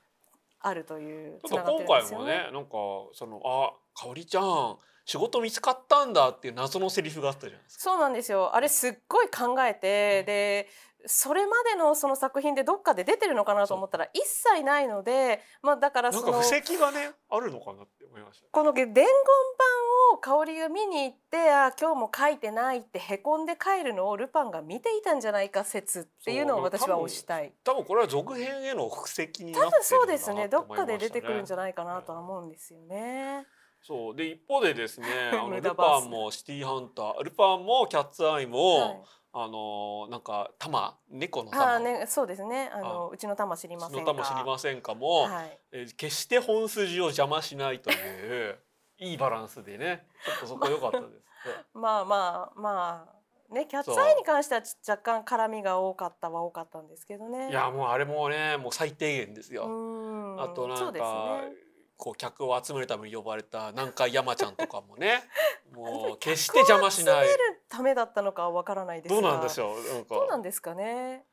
[0.66, 2.12] あるというちょっと今回。
[2.12, 2.70] もねなんか
[3.12, 7.84] そのあかおりちゃん仕事見つかったんだっていう謎のセリフがあったじゃないですか。
[7.84, 8.54] そうなんですよ。
[8.54, 10.68] あれすっごい考えてで
[11.06, 18.46] それまでのその作品でどっかで出てるのかなと思ったら一切ないので、まあ、だからそのなんか布石がねあるのかなって思いました。
[18.50, 19.06] この伝言版
[20.14, 27.52] を香りが見に行ってあ今日も書いてないってへこんで帰るのをルパンが見ていたんじゃないか説っていうのを私は推したい。
[27.64, 33.46] 多分これは続編への布石にな多分ってるそうですねどっかで出てくるんじゃないかなとは思うんですよね。
[33.82, 39.02] そうで一方でですねあの 無ルパンもシティーハンタールパンもキャッツアイも、はい
[39.36, 40.96] あのなんか玉？
[41.10, 42.70] 猫のあ玉、ーねそうですね。
[42.72, 44.12] あのうちの玉知りませんか？
[44.12, 45.58] の玉知りませんかも、はい。
[45.72, 47.94] えー決して本筋を邪魔しないとい
[48.50, 48.58] う
[48.98, 51.12] いいバランスでねちょっとそこ良かったです。
[51.74, 53.08] まあまあま
[53.50, 57.50] あねキャッツアイに関してはち若干絡みが多かったは多かったんですけどね。
[57.50, 59.66] いやもうあれもねもう最低限ですうよ。
[59.66, 60.40] ん。
[60.40, 61.52] あとなんか、ね。
[61.96, 65.22] こう客を集めるために呼ばれた南海山ちゃんとかもね
[65.72, 67.26] もう決して邪魔しない
[67.74, 69.20] ためだったのかはわからないですが。
[69.20, 69.94] どうなんでしょう？
[69.94, 71.24] なんかどうなんですかね？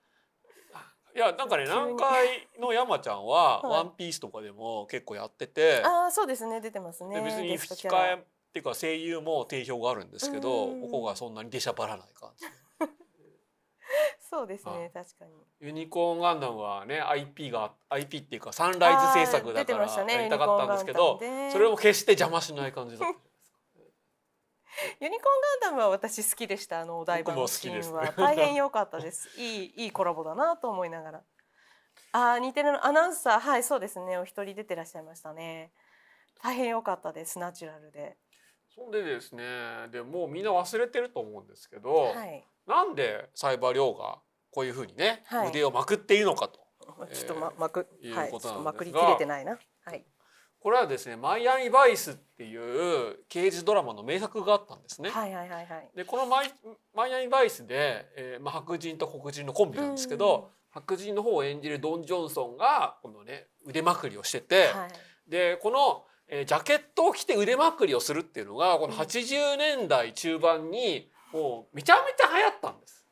[1.13, 7.15] いやなんかね南海の山ちゃんは 「はいワンピースとかでも結構やってて、ああそうですね出てますね。
[7.17, 8.17] で別に吹き替えっ
[8.53, 12.45] ていうか声優も定評があるんですけどうんここがそんなに出しゃばらない感じ。
[14.31, 15.31] そうですはね確かに。
[15.59, 21.19] ユニコーンガンダムはね IP が IP っていうかサンライズ制作だからましたねやりたかったんですけど、
[21.51, 23.30] それを決して邪魔しない感じだった。
[24.99, 29.29] ユニコーンガンダムは私好きでしたあのお台場のシーンは、僕も好きです大変良かったです。
[29.39, 31.23] いいいいコラボだなと思いながら。
[32.13, 35.71] あー似てるのアナウンサーはいそうですねお一人出てらっしゃいましたね。
[36.41, 38.17] 大変良かったですナチュラルで。
[38.73, 42.45] そんでですねでもうみんな忘れてると思うんですけど、はい。
[42.65, 46.59] なんでサイバー亮がこういうふうにね、はい腕をまくっているのかと
[47.13, 49.59] ちょっとままくはいちょことなんですがっとまくりきれてないな。
[49.85, 50.05] はい。
[50.61, 55.09] これはですね「マイアミバイス」っていう刑事ドラマの名作があったんですね。
[55.09, 55.89] はいはいはいはい。
[55.95, 56.53] でこのマイ
[56.93, 64.91] 「マイアミバイスで」えーまあ、白人と黒人のコンビなんですけど、白人の方を演じるドン・ジョンソンがこのね腕まくりをしてて、はい。
[65.27, 73.05] でこの、えージャケットを着て腕まくりをするっていうのがこの80年代中盤にもうめちゃめちゃ流行ったんです。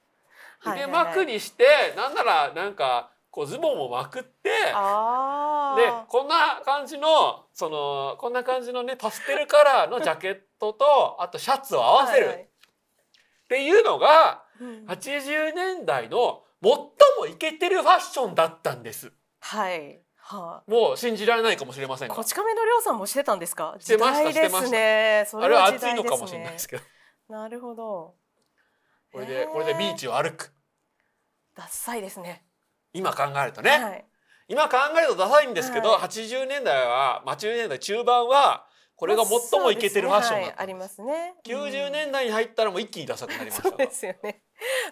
[0.59, 5.79] はい腕まくりして、なんならなんかこうズボンもまくってああ。
[5.79, 12.47] でこんな感じのそのこんな感じのねパステルカラーのジャケットとあとシャツを合わせるっ
[13.47, 16.89] ていうのがうん80年代の最も
[17.29, 19.11] イケてるファッションだったんです。
[19.39, 20.01] はい。
[20.17, 23.75] はもう信じられないかもしれませんこち亀のりょうさんもしてたんですか？
[23.79, 25.23] してました時代ですね。
[25.27, 26.83] そあれは暑いのかもしれないですけど
[27.29, 28.13] なるほど。
[29.11, 30.53] これでこれでビーチを歩く
[31.55, 32.45] ダッサいですね。
[32.93, 34.05] 今考えるとね、はい。
[34.47, 36.01] 今考えるとダサいんですけど、はい。
[36.01, 38.65] 80年代は80年代中盤は
[38.99, 41.01] これが最もイケてるファッションだはいありったんです。
[41.01, 41.33] ますね。
[41.45, 43.63] 90年代に入ったらもう一気にダサくなりました。
[43.63, 44.41] そうがですよね。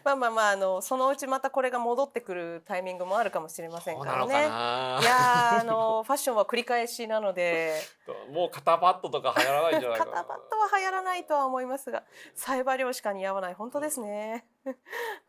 [0.05, 4.33] まあまあまああのそのうちまたこれが戻ってくるタイミングもあるかもしれませんからね。
[4.33, 7.81] いやーあのファッションは繰り返しなので。
[8.31, 13.55] もう肩パッドとか流行らないんじゃないか肩なパッドは流行らないとは思いますがサイバー漁しか似合わない。
[13.55, 14.47] 本当ですね。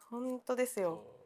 [0.08, 1.17] 本当ですよ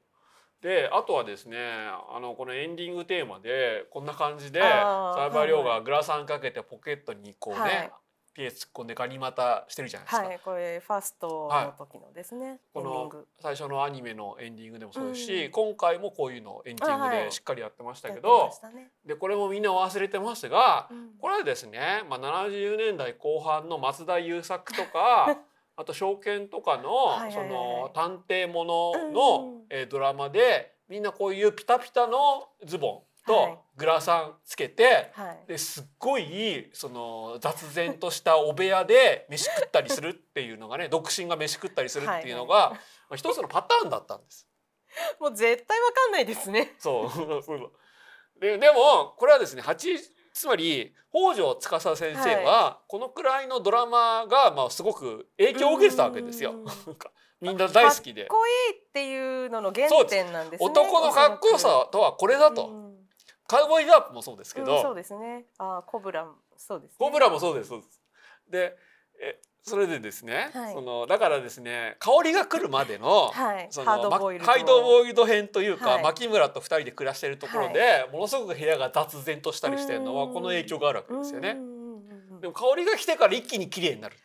[0.63, 7.93] であとはですねあのこのエンディングテーマでこんな感じでサイバー亮はいはがグラサンかけてポケットにこうね、はい。
[8.35, 10.27] ピエ突っ込んでガニ股してるじゃないですか。
[10.27, 13.27] はいこれファーストの時のですね、このエンディング。
[13.43, 18.91] 最初のアニメのエンディングでもそうですし、うん今回もこういうのをエンディングでしっかりやってましたけど、ね。
[19.05, 21.11] でこれもみんな忘れてましたが、うん。
[21.21, 25.39] これはですね、まあ、70年代後半の松田優作とか
[25.77, 33.03] あと証券とかのその探偵ものうんのえードラマでみんなこういうピタピタのズボンはい。
[33.25, 35.45] とグラサンつけてはい。
[35.49, 42.77] ですっごいその雑然としたお部屋で飯食ったりするっていうのがね 独身が飯食ったりするっていうのがま
[43.11, 44.49] あ一つのパターンだったんです。
[45.19, 46.75] もう絶対わかんないですね。
[46.79, 47.11] そ
[47.47, 49.97] う でもこれはですね八
[50.43, 56.55] つまり北条司先生はこのくらいのドラマがまあすごく影響を受けてたわけですよ。
[57.41, 58.23] みんな大好きで。
[58.23, 62.95] かっこいいっていうのの原点なんですね男のかっこよさとはこれだと、うん。
[63.47, 65.45] カウボーイダープもそうですけど、うんそうですね。
[65.59, 66.97] あーコブラもそうですね。
[66.99, 68.03] コブラもそうですそうです。
[68.51, 68.77] で
[69.23, 70.75] えそれでですね、はい。
[70.75, 73.69] そのだからですね香りが来るまでの、はい。
[73.71, 76.03] そハーのまドボイルドハイドボイルド編というか、はい。
[76.03, 80.33] 牧村と二人で暮らしているところで、ものすごく部屋が雑然としたりしてるのはうん。
[80.35, 81.57] この影響があるわけですよね。
[82.41, 84.17] でも香りが来てから一気に綺麗になる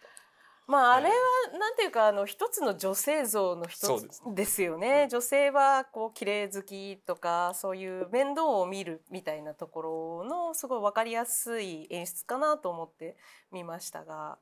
[0.65, 1.11] まああれは
[1.57, 4.63] なんていうかあの一つの女性像の一つです。
[4.63, 5.07] よね。
[5.09, 13.15] 女性はこう綺麗好きとかそういう面倒を見るみたいなところのすごいわかりやすい演出かなと思って
[13.51, 14.39] 見ましたが。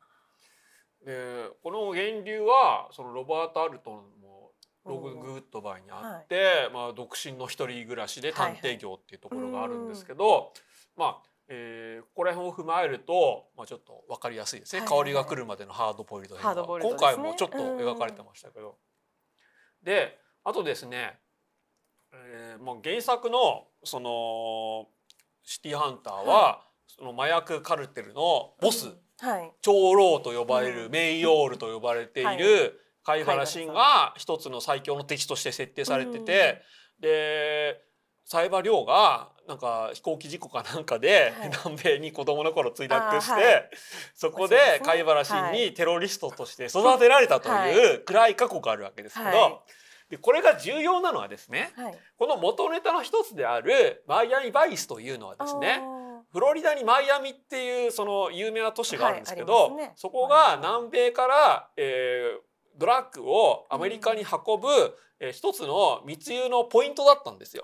[1.05, 4.51] でこの源流はそのロバート・アルトマンの
[4.85, 10.51] ロング・グッドバイにあって、まあ、独身の一人暮らしで探偵業っていうところがあるんですけど、
[10.95, 15.03] まあえー、ここら辺を踏まえると、まあ、ちょっと分かりやすいですね、はいはいはい。
[15.03, 18.77] 香が来るまでのハードボイルド編ハードボイルド今回もちょっと描かれてましたけど、
[19.83, 21.19] であとですね、
[22.13, 24.87] えーまあ、原作のその
[25.43, 28.87] シティーハンターは、その麻薬カルテルのボス、
[29.19, 29.51] はい。
[29.61, 30.91] 長老と呼ばれる、うん。
[30.91, 32.37] メイヨールと呼ばれていはい。
[32.37, 36.61] る貝原慎貝が一つの最強の敵として設定されてて、
[36.99, 37.81] で
[38.25, 41.49] 冴羽亮がなんか飛行機事故かなんかで、はい。
[41.49, 43.69] 南米に子供の頃墜落して、
[44.15, 49.59] そこで貝原慎はにテロリストとして育てられたという暗い過去があるわけですけど、はい。
[50.09, 51.97] でこれが重要なのはですねはい。
[52.17, 55.81] この元ネタの一つであるマイアミバイスというのはですね
[56.35, 59.93] フロリダにマイアミっていうその有名な都市があるんですけど、はいね。
[59.95, 62.45] そこが南米から、えー
[62.77, 64.67] ドラッグをアメリカに運ぶ、
[65.21, 67.63] えー一つの密輸のポイントだったんですよ。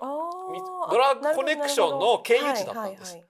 [0.90, 3.20] ドラッグコネクションの経由地だったんです。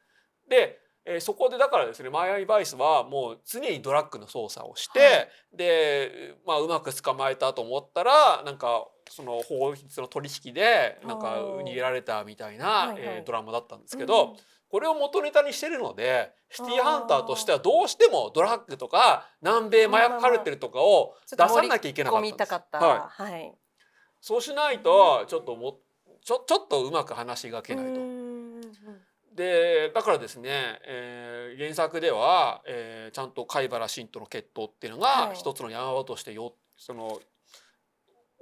[0.48, 5.28] で、えーそこでだからですねマイアミバイスはもう常にドラッグの操作をして、はい。
[5.56, 14.36] で、まあ、うまく捕まえたと思ったらなんかその法律の取引でなんか逃げられたみたいな、はえードラマだったんですけど、うん
[14.72, 23.52] これを元ネタにしてるのでシティーハンターとしてはどうしてもドラッグとか南米麻薬カルテルとかを出さなきゃいけなかったはい、はい。
[24.18, 25.80] そうしないとちょっとも
[26.24, 28.00] ちょちょっとうまく話がけないと。
[28.00, 28.60] うん
[29.34, 35.36] でだからですね、えー原作では、えーちゃんと貝原慎との決闘っていうのがはい。
[35.36, 37.20] 一つの山場としてよその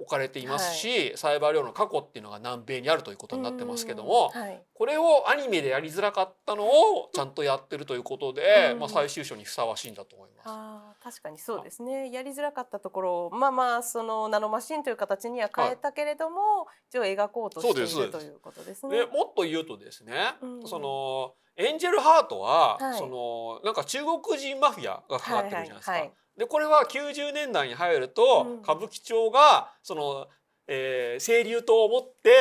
[0.01, 4.63] 置かれていますし、サイバー領の過去っていうのが南米にあるということになってますけども、うんはい。
[4.73, 11.03] これをアニメでやりづらかったのをちゃんとやってるということで、うんまあ、最終章にふさわしいんだと思います。
[11.03, 12.11] 確かにそうですね。
[12.11, 18.97] やりづらかったところをまあまあそのナノマシンという形には変えたけれども、一応描こうとしているということですね。
[18.97, 20.67] でもっと言うとですね、うん。
[20.67, 22.97] そのエンジェルハートは、はい。
[22.97, 25.91] そのなんか中国人マフィアがかかってるじゃないですか。
[25.91, 28.59] はいはいはいでこれは90年代に入ると、うん。
[28.61, 30.25] 歌舞伎町がその、
[30.65, 32.31] えー、清流島を持って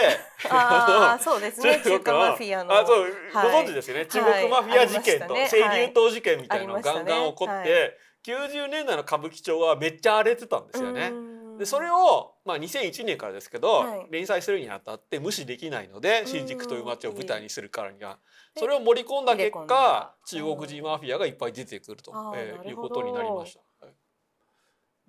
[0.50, 1.82] ああそうですね。
[1.84, 2.72] 中華マフィアの。
[2.72, 3.12] あそう、はい。
[3.52, 4.06] ご存知ですよね。
[4.06, 5.48] 中国マフィア事件と、はいね。
[5.50, 7.70] 清流島事件みたいなのがガンガン起こって、はい
[8.22, 11.10] 90年代の歌舞伎町はめっちゃ荒れてたんですよね。
[11.10, 11.58] うん。
[11.58, 14.06] でそれを、まあ、2001年からですけど、はい。
[14.10, 16.26] 連載するにあたって無視できないのでん。
[16.26, 18.18] 新宿という街を舞台にするからには。
[18.54, 20.14] でそれを盛り込んだ結果だ。
[20.26, 23.60] 中国人マフィアがいっぱい出てくるとえーいうことになりました。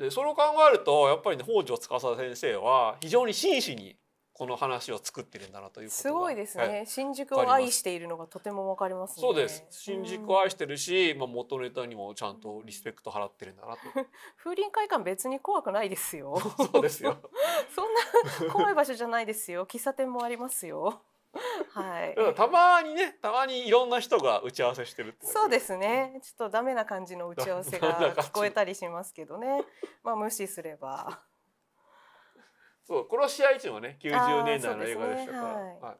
[0.02, 3.96] はいでそれを考えるとやっぱりね北条司先生は非常に真摯に
[4.34, 9.22] この話を作ってるんだなということがすごいですね、はい新宿を愛しているのがとてもわかりますね。
[9.22, 13.82] そうです新宿を愛してるし、まあ、元ネタにもちゃんとリスペクト払ってるんだなと
[14.44, 16.40] 風林会館別に怖くないですよ。
[16.74, 17.18] そうですよ。
[17.76, 19.68] そんな怖い場所じゃないですよ。
[19.68, 21.02] 喫茶店もありますよ。
[21.74, 26.20] はいたまにねたまにいろんな人が打ち合わせしてるそうですね。
[26.22, 29.64] ちょっとダメな感じの打ち合わせが 聞こえたりしますけどね。
[30.04, 31.22] まあ無視すれば。
[32.84, 35.44] そう殺し合い市もね90年代の映画でしたから。
[35.54, 35.98] ですねはい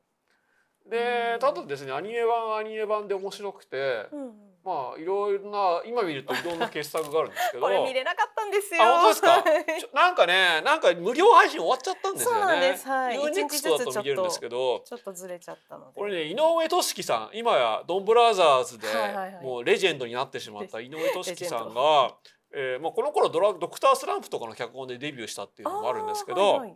[0.90, 4.51] でただですねアニメ版はアニメ版で面白くて、うん。
[4.64, 7.64] まあいろいろな今見るといろんな傑作があるんですけど。
[7.64, 8.84] これ見れなかったんですよ。
[8.84, 9.94] あ本当ですか？
[9.94, 12.40] なんかねなんか無料配信終わっちゃったんですよね。
[12.40, 12.88] そうなんです。
[12.88, 13.16] はい。
[13.16, 14.84] ユーネクストだと見れるんですけど。
[14.86, 16.00] ちょっとずれちゃったので。
[16.00, 19.44] これね井上俊樹さん今やドンブラザーズではいはいはい。
[19.44, 22.16] もうレジェンドになってしまった 井上俊樹さんが、
[22.54, 26.76] えーまあ、この頃ドラドクタースランプとかの脚本でデビューしたっていうのもあるんですけど、あーはい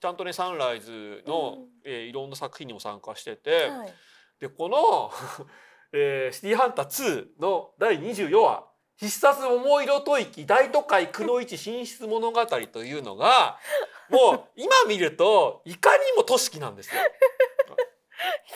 [0.00, 1.68] ちゃんとねサンライズの、うん。
[1.84, 3.94] えーいろんな作品にも参加してて、はいはい。
[4.38, 5.10] でこの、
[5.96, 8.64] えーシティーハンター2」の第24話
[8.96, 13.58] 「必殺桃色吐息大都会くの一進出物語」というのが
[14.10, 17.00] もう今見るといかにも俊樹なんですよ。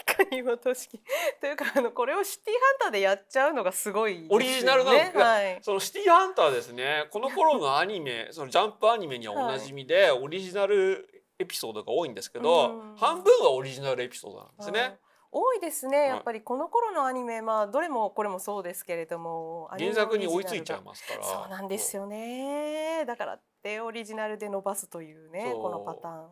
[0.01, 0.99] いかにもとしき
[1.41, 4.27] というかあのこれをシティーハンターでやっちゃうのがすごいね。
[4.31, 5.21] オリジナルなの？
[5.21, 5.59] はい。
[5.63, 11.07] そのシティーハンターですね この頃のアニメそのジャンプアニメにはおなじみで、オリジナル
[11.39, 14.81] エピソードが多いんですけど、うん半分はオリジナルエピソードなんですね。
[14.81, 14.99] はい
[15.31, 15.99] 多いですね。
[15.99, 21.23] はいやっぱりこの頃のアニメ、まあどれもこれもそうですけれども、原作に追いついちゃいまますから。
[21.23, 23.05] そうなんですよね。
[23.07, 26.31] だからってオリジナルで伸ばすというね、このパターン。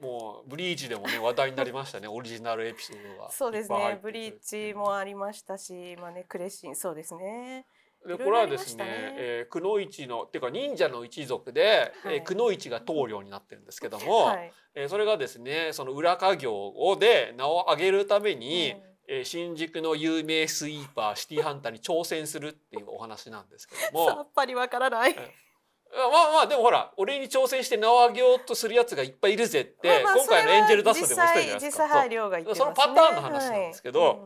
[0.00, 7.66] もうブリーチでもね話題になりましたね オリジナルエピソードがそうですねブリーチもありましたし、まあねクレッシン、そうですね。
[8.06, 9.14] でこれはですねね。
[9.16, 12.16] えー、くの一のっていうか忍者の一族で、はい。
[12.16, 14.52] えーくの一が棟梁になってるんですけども、はい。
[14.74, 18.74] えーそれがですねその裏稼業をで名を上げるために、
[19.08, 25.14] えー新宿の有名スイーパーシティハンターに挑戦するっていうお話なんですけど さもっぱりわからない。
[25.14, 31.88] まあまあでもほら俺に挑戦して名を上げようとするやつがいっぱいいるぜって、まあまあ今回のエンジェルダストでも言ったじゃないですか。
[32.54, 34.16] そのパターンの話なんですけどはい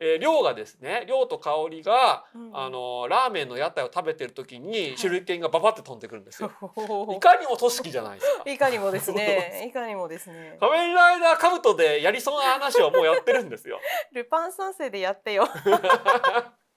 [0.00, 6.50] えー、亮がですね亮と香織が、うんあのラーメンの屋台を食べてる時に手裏剣がババって飛んでくるんですよ。
[6.76, 8.50] うんいかにもとしきじゃないですか。
[8.50, 9.64] いかにもですね。
[9.68, 10.56] いかにもですね。
[10.60, 13.80] 仮面ライダーカブトでやりそうな話はもうやってるんですよ。
[14.12, 15.48] ルパン三世でやってよ。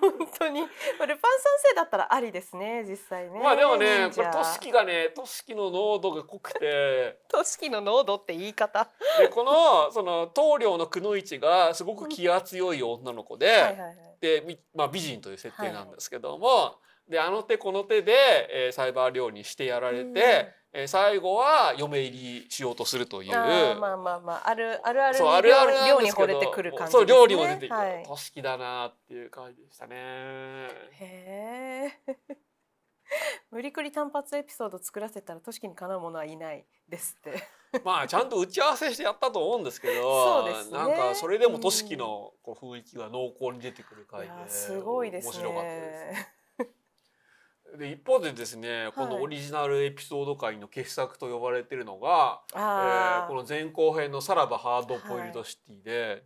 [0.00, 0.68] 本当に、ま
[1.02, 1.30] あルパン
[1.64, 3.40] 三世だったらありですね、実際ね。
[3.42, 8.88] まあでもねこれとしきがねとしきの濃度が濃くてとしきの濃度って言い方。
[9.18, 13.96] でこのその棟梁のくのいちがすごく気が強い女の子で、はいはいはい。
[14.20, 16.76] で、みまあ、美人という設定なんですけども、
[17.08, 18.12] であの手この手で、
[18.50, 23.34] えーサイバー寮にしてやられて、えー最後は嫁入りしようとするという。
[23.36, 27.06] あーまあまあまああるあるあるあるある量に惚れてくる感じそう。
[27.06, 28.04] 料理も出てきて、はい。
[28.06, 29.96] としきだなっていう感じでしたね。
[29.96, 32.14] へえ。
[33.50, 37.42] 無理くり単発エピソード作らせたらとしきにかなうものはいないですって。
[37.84, 45.30] まあちゃんと打ち合わせしてやったと思うんですけどそうですねなんかそれでもとしきのこう雰囲気が濃厚に出てくる回でいやすごいですね。
[45.30, 46.39] 面白かったです。
[47.78, 56.24] で一方でですねこのオリジナルエピソード界の傑作と呼ばれているのが、えーこの前後編の「さらばハードボイルドシティで」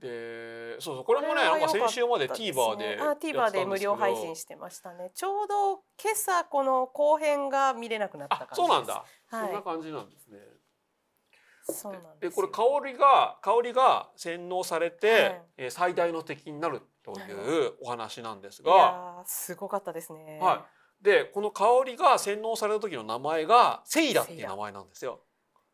[0.00, 5.10] でそうそうこれもねなんか先週まで TVer であ TVer で無料配信してましたね。
[5.14, 8.56] ちょうど今朝この後編が見れなくなった感あじ。
[8.56, 9.46] そうなんだ、はい。
[9.46, 10.38] そんな感じなんですね。
[11.62, 12.30] そうなんですよ。
[12.30, 15.42] でこれ香りが香りが洗脳されて、はい。
[15.56, 16.80] えー最大の敵になる
[17.14, 20.38] というお話なんですいが、すごかったですね。
[20.40, 20.66] は
[21.00, 25.20] い、でこの香りが洗脳された時の名前がセイラっていう名前なんですよ。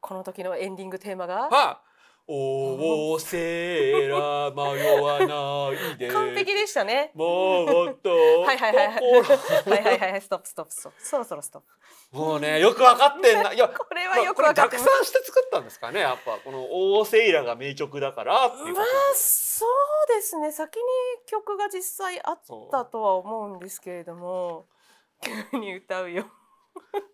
[0.01, 1.49] この時のエンディングテーマが？
[1.49, 1.94] はい、
[2.27, 7.11] おおセーラ迷わないで完璧でしたね。
[7.15, 8.09] もっと
[8.41, 9.01] はいはいはいはい。
[9.01, 9.73] 心。
[9.73, 11.63] はいはいはいストップストップストップそろそろストッ
[12.11, 12.17] プ。
[12.17, 13.53] もうねよく分かってんな。
[13.53, 16.01] いやこれはよくわかってまして作ったんですかね。
[16.01, 16.63] やっぱこの
[16.97, 18.73] 「オーセイラ」が名曲だからまあで
[19.15, 20.51] そうですね。
[20.51, 20.83] 先に
[21.27, 24.67] 曲が実際あったとは思うんですけれども
[25.53, 26.25] 急に歌うよ。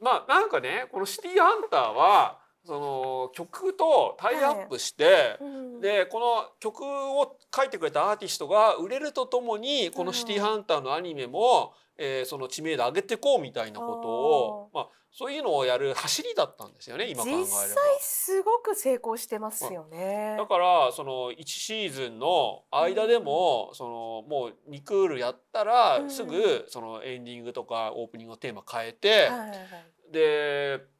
[0.00, 2.38] まあなんかねこの「シティーハンターは」
[2.70, 5.80] その曲とタイアップして、うん。
[5.80, 17.42] でこの曲を書いてくれたアーティストが売れるとともにこの「シティーハンター」のアニメも、えーその知名度上げていこうみたいなことをまあ、そういうのをやる走りだったんですよね今考えれば。
[17.42, 20.36] 実際すごく成功してますよね。
[20.38, 26.10] だからその1シーズンの間でも、そのもう2クールやったら、うん。
[26.10, 30.12] すぐそのエンディングとかオープニングのテーマ変えて、はいはいはい。
[30.12, 30.99] で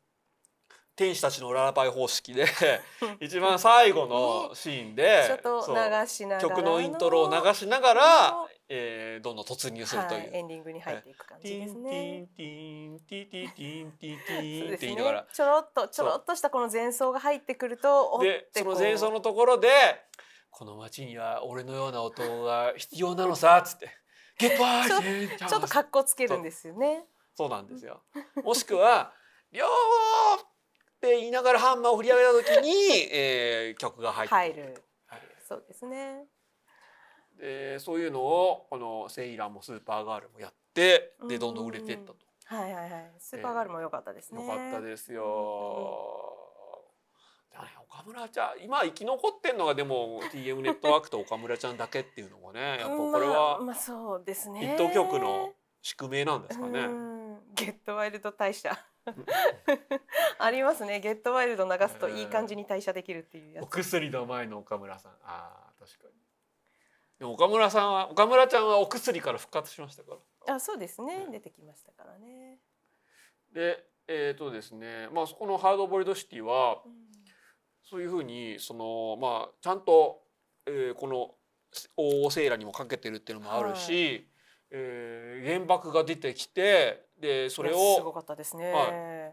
[1.00, 2.44] 天使たちのララバイ方式で
[3.20, 5.40] 一番最後のシーンで
[6.42, 10.20] 曲のイントロを流しながら、えーどんどん突入するという。
[10.20, 12.28] はい、エンディングに入っていく感じですティンティねン。
[12.28, 15.26] ティンティティティンティテそうィンって言いながら。
[15.32, 19.70] ちょろっとちょろっとしたこの前奏が入ってくるとでその前奏のところで
[20.52, 23.90] 「この街には俺のような男が必要なのさ」っつって
[24.36, 27.06] 「ゲットワイルドちょっと格好つけるんですよね。
[27.34, 28.02] そうなんですよ。
[28.44, 29.14] もしくは
[29.50, 29.70] 「りょう!」
[31.00, 32.72] って言いながらハンマーを振り上げた時に、
[33.10, 34.84] えー曲が入って入る。
[35.06, 36.26] はいそうですね。
[37.38, 42.16] でそういうのをこのセイラもスーパーガールもやってでどんどん売れていったと。
[42.44, 43.12] はいはいはい。
[43.18, 44.44] スーパーガールも良かったですね。
[44.44, 45.22] よかったですよ。
[47.50, 54.60] でもね岡村ちゃん今生き残ってんのがでも TM ネットワークと岡村ちゃんだけっていうのがねやっぱこれまあ、はまあそうですね。
[54.60, 56.80] ヒット曲の宿命なんですかね。
[56.80, 57.20] うん
[57.54, 58.78] ゲットワイルド代謝
[60.38, 61.00] ありますね。
[61.00, 63.70] ゲットワイルド流すといい感じに代謝できるっていうやおつ。
[63.70, 66.14] 薬の前の岡村さんあー確かに。
[67.18, 70.54] でも岡村さんは岡村ちゃんはお薬から復活しましたから。
[70.54, 71.24] あ、そうですね。
[71.26, 72.58] うん出てきましたからね。
[73.52, 77.10] でえっ、とですねまあそこのハードボイルドシティはうん
[77.82, 80.22] そういうふうにそのまあちゃんと、
[80.66, 81.34] えーこの
[81.96, 84.28] 大セイラにもかけてるっていうのもあるし、
[84.70, 88.72] えー原爆が出てきてでそれいやすごをかったですね。
[88.72, 89.32] は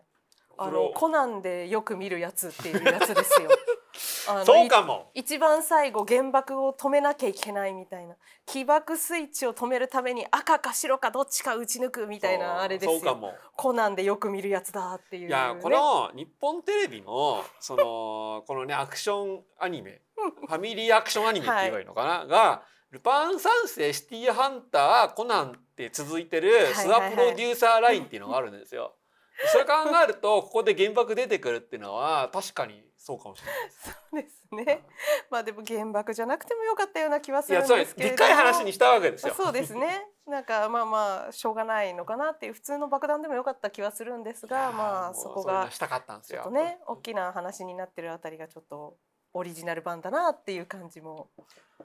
[0.60, 3.50] あそれをのコナンでよく見るやつっていうやつですよ。
[4.46, 8.16] そうかもい一番最後原爆を止めなきゃいけないみたいな
[8.46, 13.00] 起爆スイッチを止めるために赤か白かどっちか打ち抜くみたいなあれですよ。
[13.00, 15.28] そうかもコナンでよく見るやつだっていう、ね。
[15.30, 28.96] いやこの日本テレビのそのこのねアクションアニメファミリーアクションアニメって言えばいいのかな、が「ルパン三世シティーハンターコナン」って続いてるはいはいスワプロデューサーラインっていうのがあるんですよ。
[29.52, 29.74] それ考
[30.04, 33.92] えるとここで原爆出てくるっていうのは確かにそうかもしれないです。
[33.92, 34.86] そうですね。
[35.30, 38.18] まあでも原爆じゃなくてもよかったような気はするんですけれども。
[38.18, 39.34] でっかい話にしたわけですよ。
[39.34, 40.08] そうですね。
[40.26, 46.42] なんかまあまあしょうがないのかなっていう普通の爆弾でもよかった気はするんですが、まあそこがしたかったんですよ。
[46.44, 48.98] ちょっとね大きな話になってるあたりがちょっと
[49.38, 51.30] オリジナル版だなっていう感じも。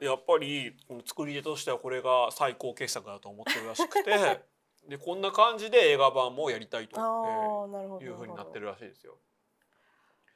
[0.00, 0.74] やっぱり
[1.06, 4.42] 作り手としてはこれが最高傑作だと思ってるらしくて
[4.88, 6.98] でこんな感じで映画版もやりたいと、
[8.00, 9.18] いうふうになってるらしいですよ。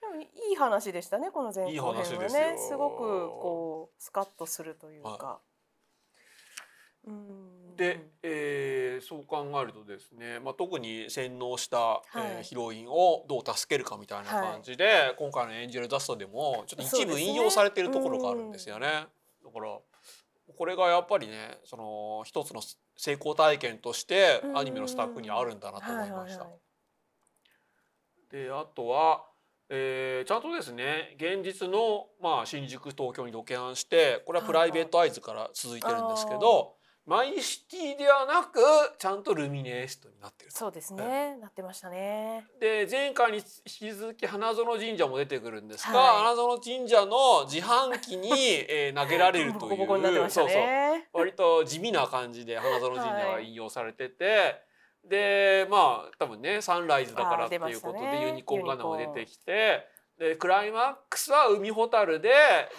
[0.00, 5.08] でもいい話でしたねこの前後編いいは話ですねよすごくこうスカッとするというか。
[5.08, 5.55] はうん
[7.76, 18.86] で、えーそう考えるとですね、まあ、特に洗脳した、えーはいヒロインをどう助けるかみたいな感じで、今回の「エンジェルダスト」でもちょっと一部引用されてるところがあるんですよね。
[18.88, 19.78] だから
[20.57, 22.62] これがやっぱりねその一つの
[22.96, 26.44] 成功体験としてアニメのスタッフにあるんだなと思いました。
[26.44, 26.59] はいはいはい。
[28.30, 29.24] であとは、
[29.68, 36.76] えーちゃんとですね現実の、まあ、新宿東京にロケハンしてこれはプライベートアイズから続いてるんですけど、
[37.07, 38.61] マイシティではなく
[38.98, 40.57] ちゃんとルミネエストになってると。
[40.57, 42.44] そうですね、なってましたね。
[42.59, 46.34] で前回に引き続き花園神社も出てくるんですが、はい。
[46.34, 48.30] 花園神社の自販機に、
[48.68, 49.94] えー投げられるというそ
[50.26, 50.46] うそう。
[50.48, 51.09] ね。
[51.12, 54.61] 割と地味な感じで花園神社は引用されてて、
[55.04, 59.94] でまあ多分ねサンライズだからっていうことでユニコーンガンダムが出てきて。
[60.18, 62.30] でクライマックスは海ホタルで、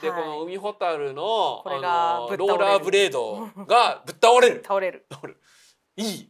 [0.02, 0.22] ではい。
[0.24, 4.64] この海ホタルのこれがあのローラーブレードがぶっ倒れる。
[4.64, 5.06] 倒れる。
[5.96, 6.30] いい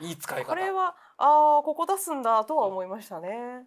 [0.00, 0.48] いい使い方。
[0.50, 3.66] これはああここ出すんだとは思いましたね。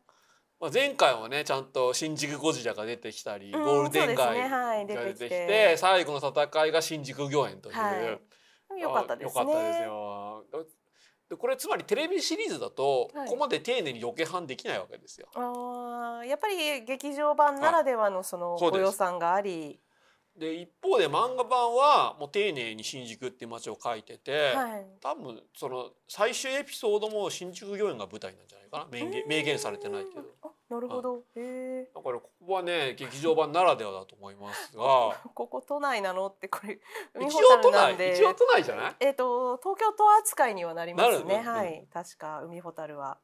[0.59, 7.91] まあ、前回はねちゃんと新宿ゴジラが出てきたり、うんゴールデン街が出てきて,、出てきて最後の戦いが新宿御苑という、は
[8.77, 8.81] い。
[8.81, 9.41] よかったですね。
[9.41, 10.45] あよかったですよ
[11.29, 13.27] でこれつまりテレビシリーズだと、はい。
[13.27, 15.27] ここまで丁寧にロケハンできないわけですよ。
[15.35, 19.79] ああやっぱり劇場版ならではのそのご予算があり、
[20.39, 24.85] で一方で漫画版はもう丁寧に新宿っていう街を描いてて、はい。
[25.01, 30.21] 多分その最終エピソードも新宿御苑が舞台なんじゃないかな明言明言されてないけど。
[30.41, 31.17] あなるほど。
[31.35, 31.41] へ
[31.85, 31.89] え。
[31.93, 34.83] だからここはね劇場版ならではだと思いますが
[35.35, 36.79] ここ都内なのってこれ
[37.19, 38.95] 一応都内るなんで一応都内じゃない？
[38.99, 41.37] えっ、と東京都扱いにはなりますね。
[41.39, 43.17] ねはい、確か海ほたるは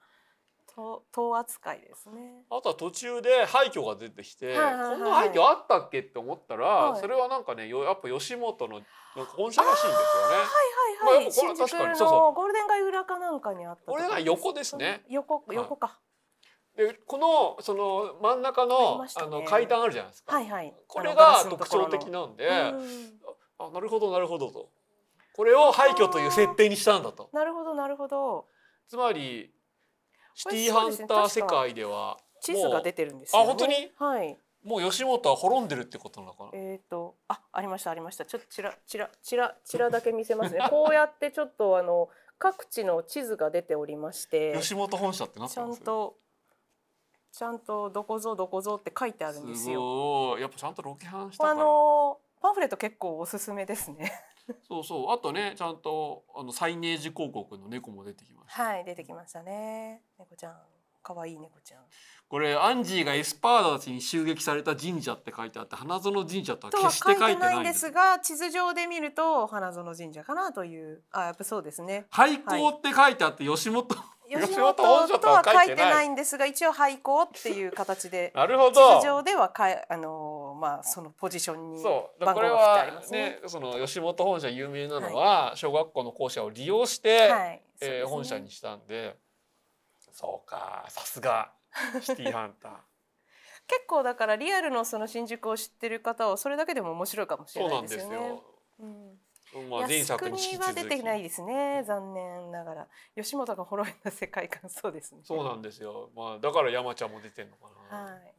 [0.76, 2.44] 都都扱いですね。
[2.50, 8.82] あとは途中で廃墟が出てきて、はいはいはいこんな廃墟あったっけって思ったら、はいそれはなんかねよやっぱ吉本の
[9.16, 10.36] なんか本社らしいんですよね。
[10.36, 10.52] はいはいは
[11.00, 11.06] い。
[11.06, 15.04] まあでもこれ確かにそうゴールデン街裏かなんかにあったとこれが横ですね。
[15.10, 16.00] 横い横か。
[16.76, 20.36] でこのその真ん中のあ、ねの階段あるじゃないですか。
[20.36, 20.74] はいはい。
[20.88, 23.20] これが特徴的なんで、うん
[23.58, 24.70] あなるほどなるほどと。
[25.34, 27.30] これを廃墟という設定にしたんだと。
[27.32, 28.48] なるほどなるほど。
[28.90, 29.55] つまり
[30.36, 33.46] シティーハンター世界では地図が出てるんですよ、ね。
[33.46, 33.92] あ本当に？
[33.98, 34.38] はい。
[34.64, 36.50] もう吉本は滅んでるってことなのかな？
[36.54, 46.18] えっ、とあありましたありましたちょっとちらちらちらちらだけ見せますね こうやってちょっとあの各地の地図が出ておりまして吉本本社ってなってちゃますんと
[47.32, 49.80] ちゃんとどこぞどこぞって書いてあるんですよ。
[49.82, 54.12] ごいやっぱちゃんとロケハンしたかあら、のパンフレット結構おすすめですね。
[54.68, 60.02] そうそうあとねちゃんとあのサイネージ広告の猫も出てきましたはい出てきましたね。
[60.20, 60.56] 猫ちゃん
[61.06, 61.82] 可愛い猫ちゃん。
[62.28, 72.08] これアンジーがエスパーダたちに襲撃された神社って書いてあって花園神社とは決して書いてないん書いてないんでですすが地図上で見ると花園神社かなというあやっぱそうですね。
[72.10, 76.10] 廃校って書いてあって吉本、吉吉本本本社とは書いてない。
[76.10, 82.26] んですが一応廃校っていう形でなるほ地ど図上ではかいあのまあそのポジションにそう。
[82.26, 83.20] 番号がありますね。
[83.20, 88.04] ねその吉本本社有名なのは、小学校の校舎を利用して、はい、そうえーですね。
[88.04, 89.16] 本社にしたんで。
[90.12, 90.86] そうか。
[90.90, 91.52] さすが。
[92.02, 92.72] シティーハンター。
[93.68, 98.18] 結構だからリアルのその新宿を知ってる方はそれだけでも面白いかもしそうなんれないでよね。
[98.18, 98.44] ですすよ。
[98.80, 99.20] うん、
[99.70, 102.88] まあ、は出てないですね残念ながら。
[103.16, 105.22] 吉本が滅びた世界観そうですね。
[105.24, 106.10] そうなんですよ。
[106.16, 107.97] まあだから山ちゃんも出てんのかな。
[107.97, 108.34] はい。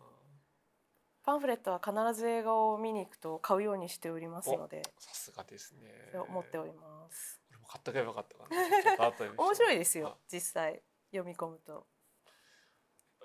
[1.25, 5.91] パンフレットは必ず映画を見に行くと買うようにしておりますのでさすがですね。
[6.13, 7.41] それを持っております。
[7.51, 9.13] 俺も買ってけばよかったかな。
[9.37, 11.87] 面白いですよ実際読み込むと。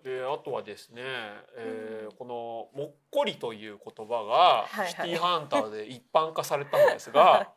[0.04, 1.04] であとはですね、
[1.58, 2.18] えーうん。
[2.18, 4.90] この「もっこり」という言葉がはいはい。
[4.90, 7.54] シティーハンターで一般化されたんですが、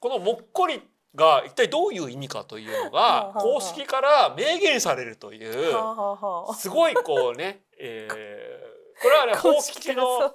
[0.00, 0.82] この「もっこり」
[1.14, 5.74] が一体どういう意味かというのが公式から明言されるという
[6.54, 8.68] すごいこうね、えー
[9.00, 10.34] これはね公公式の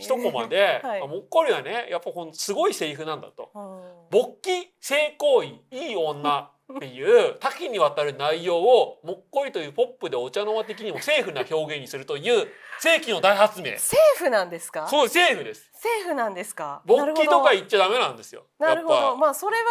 [0.00, 3.50] 一コマで、もっこりはねやっぱこのすごいセリフなんだと。
[3.54, 3.82] うん。
[4.10, 12.48] 勃起性行為いい女っていう多岐にわたる内容をもっこりというポップでお茶の間的にもセーフな表現にするという
[12.80, 13.78] 世紀の大発明。
[13.78, 14.88] セーフなんですか？
[14.88, 15.70] そうセーフです。
[15.74, 16.82] セーフなんですか？
[16.84, 18.46] 勃起とか言っちゃダメなんですよ。
[18.58, 19.62] なるほどまあそれは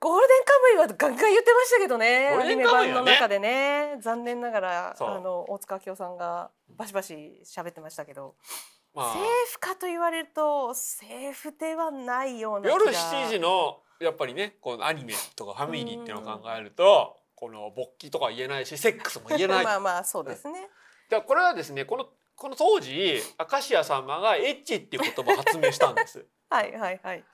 [0.00, 2.30] ゴールデンカムイはガンガン言ってましたけどね。
[2.34, 2.92] ゴールデンカムイはね。
[2.94, 3.98] 版の中でね。
[4.00, 8.34] 残念ながらあの大塚明夫さんがバシバシ喋ってましたけど、
[8.98, 9.12] まあ。
[9.12, 9.22] セー
[9.52, 19.64] フかと言われるとセーフではないような夜7時のやっぱりねこのアニメとかファミリーっていうのを考えるとこの勃起とか言えないしセックスも言えない。
[19.64, 20.68] まあまあそうですね、
[21.08, 23.20] じゃあこれはですねこのこの当時
[23.50, 26.26] 明石家さんまがエッチっていう言葉を発明したんです。
[26.50, 27.24] はいはいはい。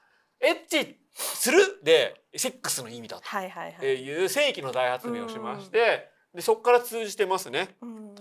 [0.40, 7.76] エッチするでセックスの意味だという世紀の大発明をしましてでそこから通じてますね。
[7.80, 8.14] うん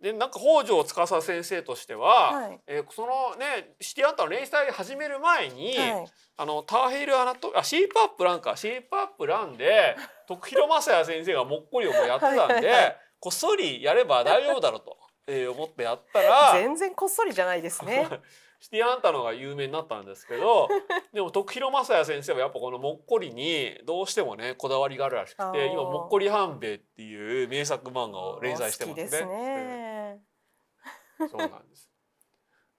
[0.00, 2.60] でなんか北条司先生としては、はい。
[2.66, 6.06] えーそのねシティアンタの連載始める前に、はい。
[6.38, 9.96] あのターヘルアナトあシープアップランかシープアップランで
[10.26, 14.96] 徳弘正也先生がもっこりをやってたんではいこっそりやれば大丈夫だろうと、
[15.26, 18.08] えー思ってやったら 全然こっそりじゃないですね。
[18.60, 20.68] シティアンタのが有名になったんですけど
[21.14, 29.08] でも徳弘正也先生はやっぱこのもっこりにどうしてもねこだわりがあるらしくて今「もっこり半兵衛」っていう名作漫画を連載してますね。
[31.28, 31.90] そうなんです。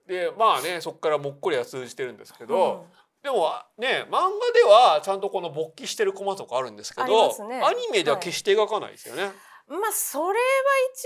[0.08, 2.86] でまあねそこからもっこりは通じてるんですけど、
[3.24, 4.20] でもね漫画
[4.54, 7.62] ではちゃんとこの勃起してるコマとかあるんですけど、ね。
[7.64, 9.32] アニメでは決して描かないですよね。
[9.70, 10.34] まあそれは
[10.94, 11.06] 一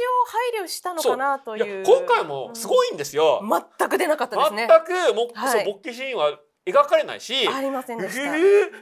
[0.57, 1.85] 応配慮したのかなという。
[1.85, 3.43] 今回もすごいんですよ。
[3.79, 4.67] 全く出なかったですね。
[4.67, 5.65] 全くも、はい。
[5.65, 7.47] そう勃起シーンは描かれないし。
[7.47, 8.17] ありませんでし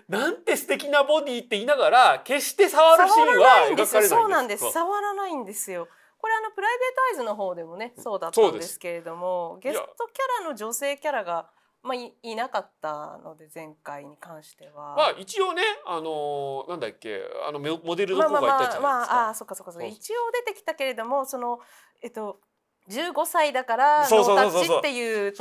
[0.08, 4.04] なんて素敵なボディって言いながら決して触るシーンは描かれないんですよ。
[4.04, 4.72] そうなんです。
[4.72, 5.89] 触らないんですよ
[6.24, 11.49] これあのプライベートアイズの方でもねそうだったんですけれどもゲストキャラの女性キャラが
[11.84, 14.95] まあいいなかったので前回に関しては。
[14.95, 19.13] まあ一応ねあのーなんだっけあのモモデルのまあ子がいたじゃまあまあないですか。
[19.17, 19.86] まああーそっかそっかそっか。
[19.86, 21.59] そう一応出てきたけれどもその
[22.01, 22.39] えっと
[22.88, 25.34] 15歳だからノータッチっていう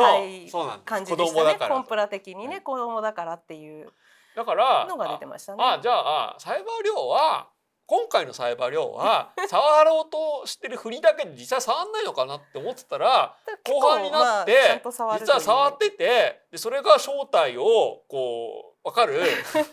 [0.84, 1.56] 感じ子でしたね。
[1.68, 2.62] コンプラ的にね、はい。
[2.62, 3.92] 子供だからっていう
[4.34, 5.62] だからのが出てましたね。
[5.62, 7.50] あじゃあサイバー量は
[7.92, 13.36] 今回のサイバー量は触ろうとしてる振りだけで実際触んないのかなって思ってたら
[13.68, 19.20] 後半になって、実は触っててでそれが正体をこう分かる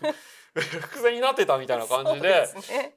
[0.53, 2.45] 伏線になってたみたいな感じで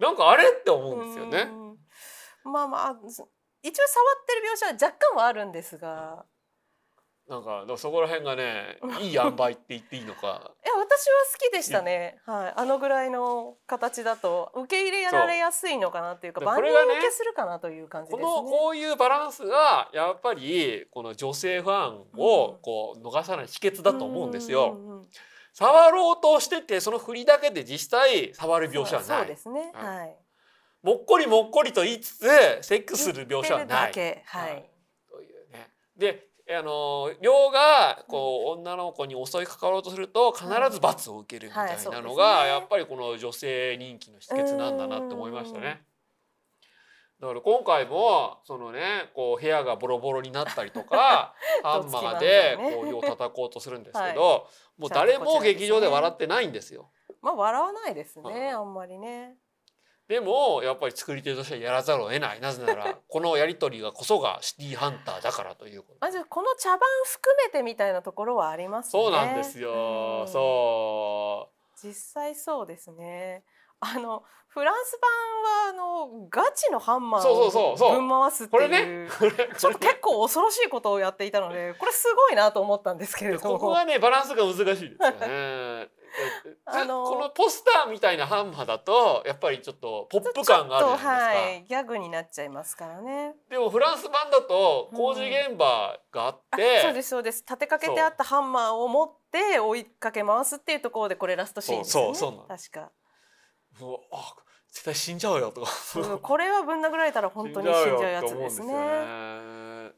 [0.00, 1.42] なんかあれって思うんですよね。
[1.42, 2.52] うん。
[2.52, 3.24] まあまあず
[3.62, 6.24] 一応触ってる描写は若干はあるんですが
[7.32, 18.22] なんかそこら辺がねいい塩梅って言っていいのか いや私は好きでしたね、はい、あのぐらいの形だと受け入れられやすいのかなというか万人受けするかなという感じですね。
[18.22, 24.72] このこういうバランスがやっぱりこの女性ファンをこう逃さない秘訣だと思うんですよ。
[24.72, 25.08] うんうんうん
[25.54, 29.18] 触ろうとしててその振りだけで実際触る描写はない。
[29.18, 29.70] そうですね。
[29.74, 30.16] ははい。
[30.82, 32.26] もっこりもっこりと言いつつ
[32.62, 33.92] セックスする描写は言ない。
[33.92, 34.62] ははいい。
[35.10, 35.70] というね。
[35.94, 45.82] であの亮がこう女の子に襲いかかろうとすると必ず罰を受けるみたいなのがやっぱりこの女性人気の秘訣なんだなって思いましたね。
[47.20, 56.90] だから今回もそのねこう部屋がボロボロになったりとか ハンマーでこう亮を叩こうとするんですけはいど、もう誰も劇場で笑ってないんですよ。
[57.20, 58.50] まあ笑わないですはいね。
[58.50, 59.36] あんまりね。
[60.12, 69.02] でもやっぱり作り手としてはやらざるを得ないなぜなら このやり取りがこそがシティーハンターだからということまずこの茶番含めてみたいなところはありますね。
[69.02, 71.48] そうなんですよ、うんそ
[71.82, 73.42] 実際そうですね。
[73.80, 75.10] あのフランス版
[75.42, 78.68] はあのガチのハンマーそうそうそうそうをぶん回すっていう。
[78.68, 85.88] ねこれちょっと結構恐ろしいことをやっていたのでこれすごいなと思ったんですけれどもここがねバランスが難しいですよね。
[86.66, 91.10] あのこのポスターみたいなハンマーだとやっぱりちょっとポップ感があるじゃないですか。
[91.10, 93.34] はいギャグになっちゃいますからね。
[93.48, 102.90] でもフランス版だと工事現場があっあて、そうですそうです立てかけてあったハンマーを持って追いかけ回すっていうところでこれラストシーンですよねそうそうそうな確か、
[103.80, 104.34] もうあ
[104.70, 105.70] 絶対死んじゃうよとか。
[105.96, 109.92] うんこれはぶん殴られたら本当に死んじゃうやつですね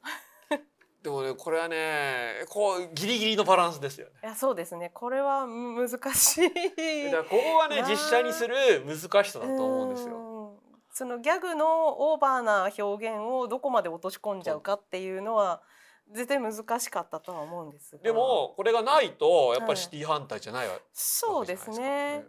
[1.05, 4.13] でもねこれはねこうギリギリのバランスですよね。
[4.23, 4.91] いやそうですね。
[4.95, 7.11] これは難しい。
[7.11, 10.17] だここがね実写にする難しさだと思うんですよ。
[10.17, 10.59] うん。
[10.91, 15.61] そのギャグのオーバーな表現をどこまで落とし込んじゃうかっていうのは
[16.11, 18.03] 絶対難しかったとは思うんですが。
[18.03, 22.25] でもこれがないとやっぱはいりシティハンターじゃないわけそうですね。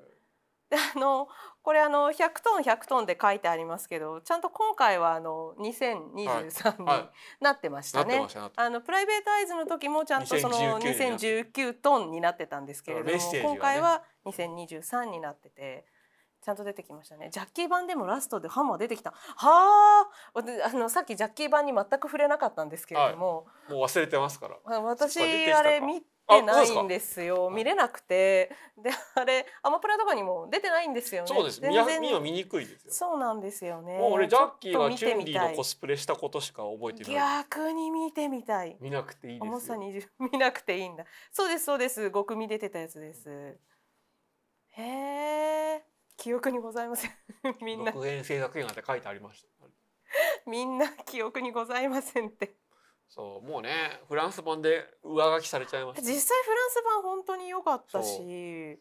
[0.95, 1.29] あの
[1.65, 6.45] これあの100トン100トンで書いてありますけどちゃんと今回はあの2023にはい。
[6.83, 7.11] は
[7.41, 8.19] なってましたね。
[8.19, 13.41] なってましたなってましあのプライベートアイズの時もちゃんとその2019 2019トンになってたんですけれどもね。
[13.41, 15.85] 今回は2023になってて
[16.45, 17.29] ちゃんと出てきましたね。
[17.31, 19.13] ジャッキー版でもラストでハンマー出てきた。
[19.15, 24.57] はあのさっきジャッキー版に全く触れなかったんですけれども、もう忘れてますから。
[24.63, 25.19] あ私
[25.51, 27.49] あれ見てないんですよ。
[27.49, 28.51] 見れなくて。
[28.77, 31.27] であれアマプラとかにも出てないんですよね。
[31.27, 31.59] そうです。
[31.61, 31.83] 全然。
[31.83, 32.93] 見や見は見にくいですよ。
[32.93, 33.97] そうなんですよね。
[33.97, 37.41] もう俺ジャッキーがちょっと見チュンリーのコスプレしたことしか覚えてない。
[37.41, 38.77] 逆に見てみたい。
[38.79, 39.51] 見なくていいですよ。
[39.51, 41.05] 重さ20見なくていいんだ。
[41.31, 42.01] そうですそうです。
[42.03, 43.57] 5組出てたやつです。
[44.77, 47.11] へえ記憶にございません。
[47.61, 47.91] みんな。
[47.91, 49.47] 続編制作映画って書いてありました。
[50.45, 52.55] みんな記憶にございませんって。
[53.07, 56.01] そうもうねフランス版で上書きされちゃいました。
[56.01, 58.79] 実際フランス版本当に良かったし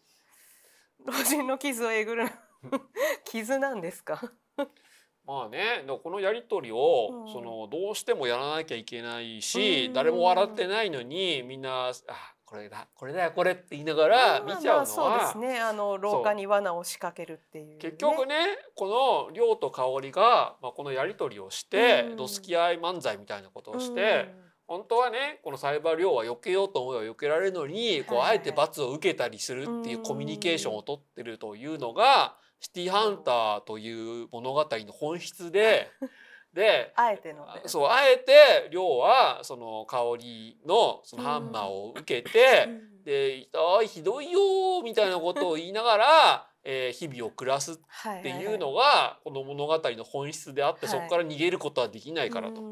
[1.05, 2.26] 老人の傷をえぐる
[3.24, 4.20] 傷なんですか？
[5.24, 7.32] まあねこのやり取りを、うん。
[7.32, 9.93] そのどうしてもやらなきゃいけないし、うん。
[9.93, 15.61] 誰も笑ってないのにみんな「あこれだこれだよこれ」って言いながら見ちゃうのは、まあそうですね。
[15.61, 18.36] あの廊下に罠を仕掛けるっていう、ね、結局ね
[18.74, 22.16] この亮と香織が、まあ、このやり取りをして、うん。
[22.16, 24.34] どつき合い漫才みたいなことをして、
[24.66, 35.90] 本当はねこのサイバー亮は避けようと思えば避けられるのに、こうあえて罰を受けたりするっていううんコミュニケーションを取ってるというのが「シティーハンター」という物語の本質で
[36.55, 42.68] であえてのねそうあえて亮はその香りのそのハンマーを受けて、
[43.05, 52.62] で「痛いひどいよ」みたいなことを言いながら、えー日々を暮らすっっていうのがこの物語の本質であって、はいそこから逃げることはできないからと。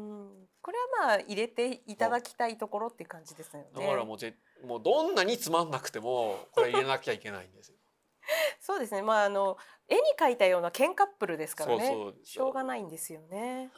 [0.63, 3.67] これはまあ入れていただきたいところっていう感じですよね。
[3.75, 4.33] だからもうぜ
[4.65, 7.72] もうどんなにつまんなくてもこれ入れなきゃいけないんですよ。
[8.59, 9.01] そうですね。
[9.01, 9.57] まああの
[9.87, 11.87] 絵に描いたような剣カップルですからね。
[11.87, 13.71] そうそうしょうがないんですよね。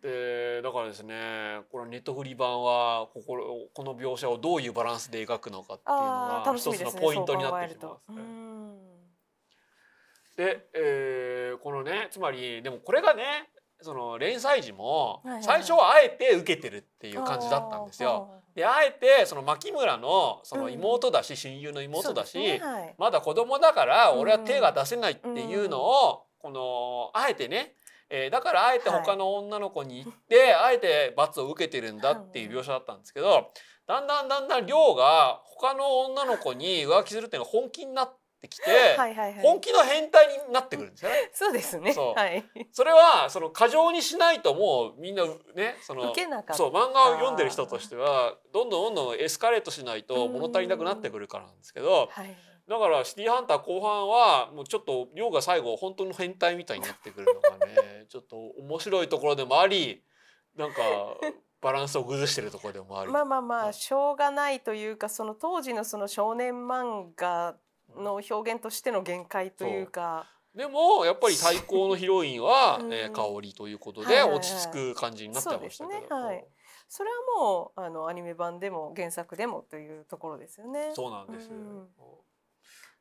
[0.00, 6.92] でだからですねこのネットフリ版はこここの描写をどういうバランスで描くのかっていうのが一つの。
[7.00, 8.10] ポイントになってきます。
[8.10, 8.22] うね。
[8.22, 8.92] ん。
[10.36, 13.51] で、えーこのねつまりでもこれがね
[13.82, 18.30] その連載時も最初はあえて受けてるっていう感じだったんですよ。
[18.54, 21.82] であえてその牧村のその妹だし、親友の。
[21.82, 22.60] 妹だし、
[22.98, 24.20] まだ子供だからうん。
[24.20, 27.74] 俺は手が出せないっていうのを、このあえてね、
[28.10, 33.50] えーだからあえて他の女の子に行って、あえて罰を受けてるんだっていう描写だったんですけど
[33.86, 38.64] だんだんだんだん亮が他の女の子に浮気するっていうのが本気になってきて。
[39.40, 41.30] 本気の変態になってくるんですよね。
[41.32, 41.94] そうですね。
[41.94, 42.44] はい。
[42.72, 45.24] それはその過剰にしないともうみんな
[45.54, 46.54] ねその受けなかった。
[46.54, 52.36] そう漫画を読んでる人としてはどんどんどんどんエスカレートしないと物足りなくなってくるからなんですけどはい。
[52.68, 60.02] だからシティーハンター後半はもうちょっと亮が最後本当の変態みたいになってくるのがね ちょっと面白いところでもあり
[60.56, 60.82] なんか
[61.60, 63.12] バランスを崩してるところでもあり。
[63.12, 67.56] まあまあまはいあしょうがないというかその当時のその少年漫画
[67.96, 70.26] の表現としての限界というか。
[70.54, 76.44] でもやっぱり対抗のヒロインは、うんえー香りということで落ち着く感じになってましたけど、はい
[76.88, 80.92] それはもうあのアニメ版でも原作でもというところですよね。
[80.92, 81.88] そうなんですよ、うん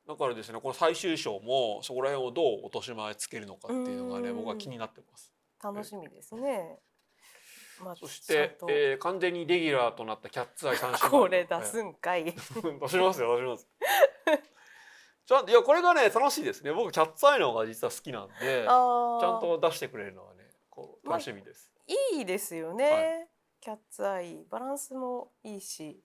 [0.07, 5.31] だからですねこの最終章もそこら辺をどう落とし前つけるのかっていうのがねうん僕は気になってます。
[5.63, 6.79] 楽しみですね。
[7.83, 12.25] まあそして、とえー完全にレギュラーとなったキャッツアイ三姉妹これ出すんかい。
[12.25, 13.67] 出しますよ出します。
[15.31, 16.73] ちゃんといやこれがね楽しいですね。
[16.73, 21.71] 僕キャッツアイの方が実は好きなんでちあゃんーと出してくれるのはねこうまあ楽しみです。
[22.17, 22.85] いいですよね。
[22.85, 23.27] は
[23.61, 24.43] キャッツアイ。
[24.49, 26.03] バランスもいいし。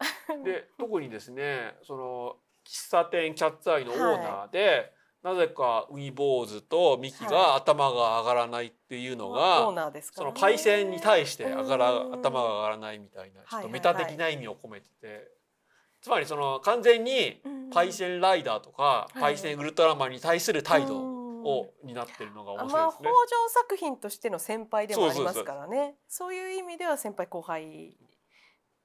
[0.44, 4.92] で特にですねその喫茶店キャッツアイのオーナーで、
[5.22, 10.34] なぜかウィボーズとミキはが頭が上がらないっていうのが、オーナーですからね。
[10.36, 12.14] そのパイセンに対して上がらうん。
[12.14, 13.80] 頭が上がらないみたいなちょっはいはいはい。
[13.82, 15.37] とメタ的な意味を込めてて、
[16.00, 19.20] つまりその完全にうんパイセンライダーとか、い。
[19.20, 21.18] パイセンウルトラマンに対する態度うん。
[21.44, 23.08] を担ってるのが面白いですね。
[23.08, 23.48] 条。
[23.48, 25.94] 作品としての先輩でもありますからね。
[26.08, 27.96] そういう意味では先輩後輩。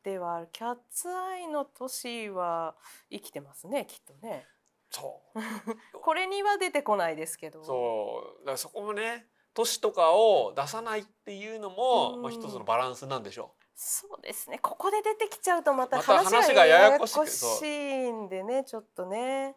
[0.04, 2.76] ではキャッツアイの年は
[3.10, 4.46] 生きてますねきっとね
[4.90, 5.40] そう。
[6.00, 7.64] これには出てこないですけど。
[7.64, 8.40] そう。
[8.42, 12.22] だからそこもね年とかを出さないっていうのも、うん。
[12.24, 13.56] まあ、一つのバランスなんでしょ
[13.86, 14.60] そうですね。
[14.60, 17.16] ここで出てきちゃうとまた話がやややこし
[17.64, 19.56] いんでねちょっとね。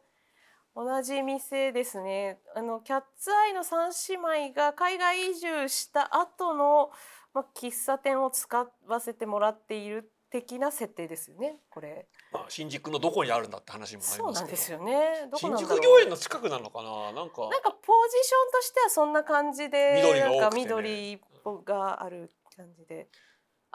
[0.74, 2.40] 同じ店ですね。
[2.54, 6.90] あのキャッツアイの三姉妹が海外移住した後の
[7.32, 12.08] まあ、喫茶店を使わせてもらっている的な設定ですよねこれ。
[12.32, 15.28] う、まあ、新宿のどこにあるんだって話もありそうなんですよね。
[15.30, 17.12] どこ新宿御苑の近くなのかな？
[17.12, 17.42] なんか。
[17.42, 20.40] なんかポジションとしてはそんな感じで緑がね。
[20.40, 21.20] なんか緑
[21.66, 23.08] がある感じで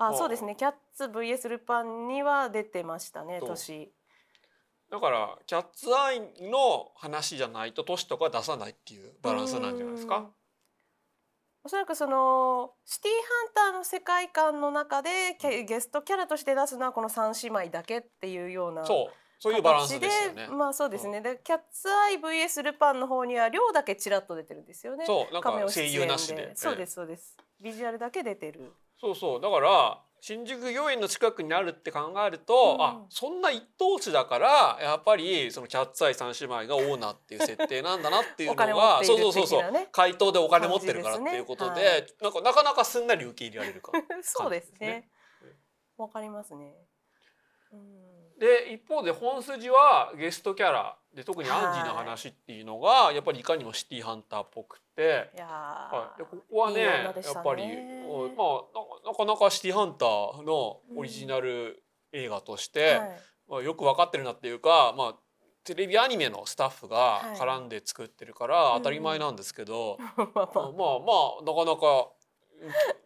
[0.04, 3.92] ああそうですねキャッツ VS ルパンには出てましたね年
[4.90, 10.18] だからキャッツアイの話じゃないと都市とか出さないっていうバランスなんじゃないですか？
[10.18, 10.28] うん。
[11.64, 13.12] おそらくそのシティ
[13.56, 20.48] ハンターの世界観の中でゲゲストキャラとして出すのはこの三姉妹だけっていうようなそうそういうバランスですよね。
[20.48, 21.22] まあそうですね。
[21.22, 25.06] でキャッツアイ VS ルパンの方には量だけちらっと出てるんですよね。
[25.06, 26.52] そうなんか声演優なしで。
[26.56, 27.38] そうですそうです。
[27.62, 28.74] ビジュアルだけ出てる。
[29.02, 29.42] そうそう。
[29.42, 32.86] だから新宿御苑の近くにあるって考えると、うん。
[32.86, 39.64] あそんな一等地だからやっぱりそのキャッツアイ三姉妹がオーナーっていう設定なんだなっていうのがそうそうそうそう。
[39.92, 43.92] 回答でお金持ってるからっていうことで感じなんかなかなかすんなり受け入れられるか
[44.22, 45.10] そうですね。
[45.98, 46.76] わかりますね。
[47.72, 48.38] うん。
[48.38, 55.30] で一方で本筋はゲストキャラで特にアンジーの話っていうのがやっぱりいかにもシティハンターっぽくて。
[55.38, 56.84] はい、でここはねね。
[56.84, 57.64] やっぱり
[58.08, 61.84] おまあななかなかシティハンターのオリジナル
[62.14, 63.20] 映画として、はい。
[63.50, 65.16] まあ、よく分かってるなっていうか、まあ、
[65.66, 67.38] テレビアニメのスタッフがはい。
[67.38, 68.78] 絡んで作ってるからうん。
[68.78, 70.46] 当たり前なんですけど、 まあまあ。
[70.46, 72.08] まあままあなかなか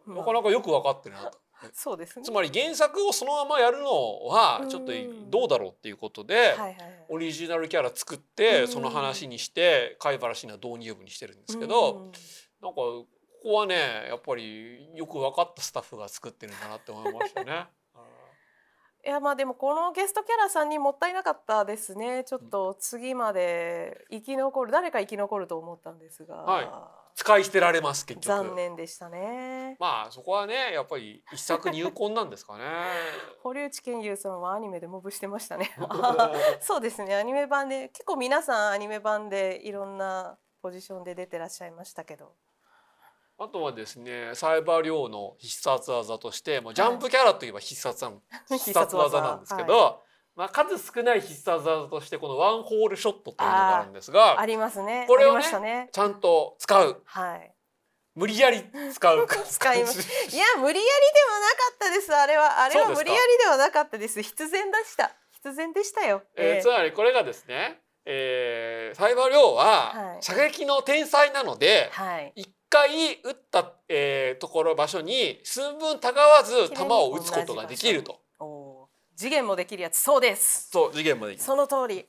[0.08, 1.38] あ なかなかよく分かってるなと。
[1.72, 2.24] そうですね。
[2.24, 6.76] つまり原作をそのままやるのはちょっとうんどうだろうっていうことで、はいはいはい。
[7.08, 12.12] オリジナルキャラ作って、うんその話にして貝原シーナ導入部にしてるんですけど、うん
[12.62, 13.06] なんかこ
[13.42, 13.74] こはね
[14.08, 17.66] やっぱりよく分かったスタッフが作ってるんだなって思いましたね。
[19.04, 22.24] いやまあでもこのゲストキャラさんにもったいなかったですね。
[22.24, 28.26] ちょっと次まで生き残る誰か生き残ると思ったんですが、は使い捨てられます結局。
[28.26, 29.76] 残念でしたね。
[29.80, 32.64] まあそこはねやっぱり一作入魂なんですかね。
[33.42, 35.74] 堀内健優さんはアニメでモブしてましたね。
[36.60, 42.34] そうですねアニメ版で結構皆さんアニメ版でいろんなポジションで出てらっしゃいましたけど。
[43.38, 50.02] あとはですねサイバー量の必殺技として、まあ、ジャンプキャラといえば必殺技、 必殺技なんですけど、
[50.36, 55.06] まあ、数少ない必殺技としてこのワンホールショットというのがあるんですがありますね。
[55.08, 55.88] これをねね。
[55.90, 57.52] ちゃんと使うはい。
[58.14, 58.62] 無理やり
[58.92, 62.14] 使う使いますいや無理やりではなかったです。
[62.14, 64.22] あれはあれは無理やりではなかったです。
[64.22, 65.10] 必然でした。
[65.32, 66.22] 必然でしたよ。
[66.36, 72.32] えーええつまりこれがですね、えー、サイバー量ははい射撃の天才なので、はい。
[72.36, 78.20] 一回撃った、えーところ場所に寸分たがわず弾を撃つことができると。
[79.16, 79.96] 次元もできるやつ。
[79.98, 80.68] そうです。
[80.70, 82.06] そう次元までいくその通り。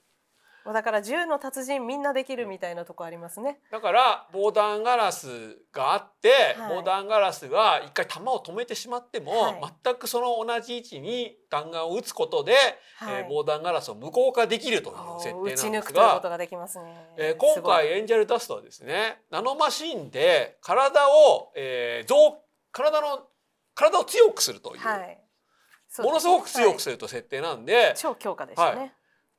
[0.74, 3.60] だから銃の達人みんなできるみたいなとこありますね。
[3.72, 6.30] だから防弾ガラスがあって、
[6.60, 12.54] はい防弾ガラスが一回弾を止めてしまっても、はい全くその同じ位置に弾丸を撃つことで、
[12.98, 16.30] はいえー防弾ガラスを無効化できるという設撃ち抜定なんですがくということ。
[16.30, 17.08] ができますね。
[17.18, 22.44] えー今回エンジェルダストはですねナノマシンで体を、えー、増
[22.74, 23.30] 体の
[23.74, 25.27] 体を強くするという、はい。
[26.00, 28.82] ものすごく強くはいすると設定なんで、超強化でしたね。
[28.82, 28.90] は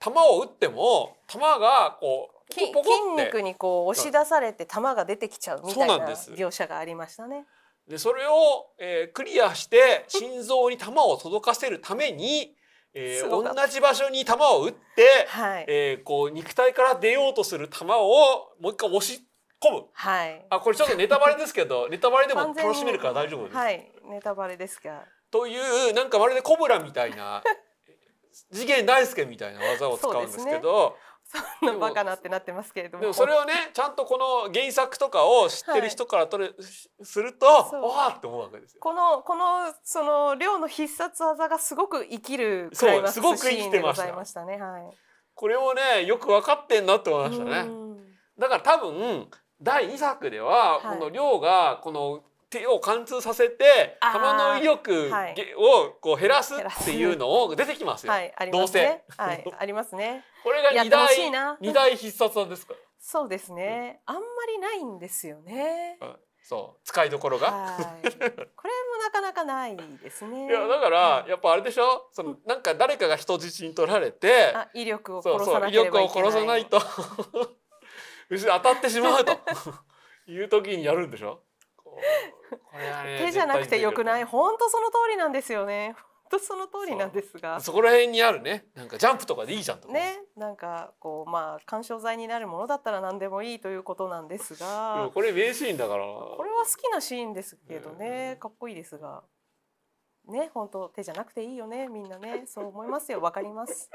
[0.00, 2.70] 弾を撃っても弾がこう筋
[3.16, 7.44] 肉にこう押し出されて弾が出てきちゃうみたいな描写がありましたね。
[7.86, 12.54] でそれを、えークリアして心臓に弾を届かせるために、
[12.94, 15.64] えー同じ場所に弾を撃って、はい。
[15.68, 19.22] えーこう肉体から出ようとする弾をもう一回押し
[19.60, 19.84] 込む。
[19.92, 20.46] はい。
[20.50, 23.56] あこれちょっとネタバレですけどネタバレでも楽しめるから大丈夫です。
[23.56, 23.90] はい。
[24.10, 25.04] ネタバレですが。
[25.30, 27.42] というなんかまるでコブラみたいな
[28.52, 30.96] 次元大介みたいな技を使うんですけど
[31.60, 33.02] そんなバカなってなってますけれども。
[33.02, 36.52] でもそれをねちゃんとこの原作とかを知ってる人からとれ、
[37.02, 38.80] するとわあって思うわけですよ。
[38.80, 44.56] このこのその量の必殺技がすごく生きるクそうライマックすごくスシーンでご生きてましたざいましたね。
[44.56, 44.96] はい。
[45.34, 47.68] これをねよく分かってんなって思いましたね。
[47.68, 47.88] うん
[48.38, 49.28] だから多分
[49.60, 58.12] 第2作では、はいこの亮がこの手を貫通させてあー弾の威力はいをこう減らすっていうのを出てきますよ。
[58.12, 59.04] はいありますね。
[59.16, 60.24] はいありますね。
[60.44, 62.74] これが2やってほし大いな二大必殺技ですか？
[62.98, 64.00] そうですね。
[64.06, 65.98] あんまりないんですよね。
[66.42, 67.50] そう使いどころが。
[67.50, 68.02] はい。
[68.08, 68.32] これも
[69.04, 70.46] なかなかないですね。
[70.46, 72.08] いやだからやっぱあれでしょ？
[72.12, 76.08] そのなんか誰かが人質に取られてあ威力を殺さなそう威力を。
[76.08, 76.80] 殺さないと
[78.30, 79.32] 後ろ当たってしまうと
[80.26, 81.42] いう時にやるんでしょ？
[81.98, 84.20] ね手じゃなくてよくない？
[84.20, 85.94] 絶本当その通りなんですよね。
[86.30, 87.52] 本当その通りなんですが。
[87.52, 87.60] 対。
[87.62, 88.66] そこら辺にあるね。
[88.74, 96.04] なんかジャンプとかでいいじゃんとかね、なんかこうまあ干渉剤になるものだったら何でもいいということなんですが、これ名シーンだから。
[96.04, 99.22] これは好きなシーンですけどね、かっこいいですが、
[100.28, 103.90] ね、本当手じゃなくていいよね、みんなね、そう思いますよ、わかります。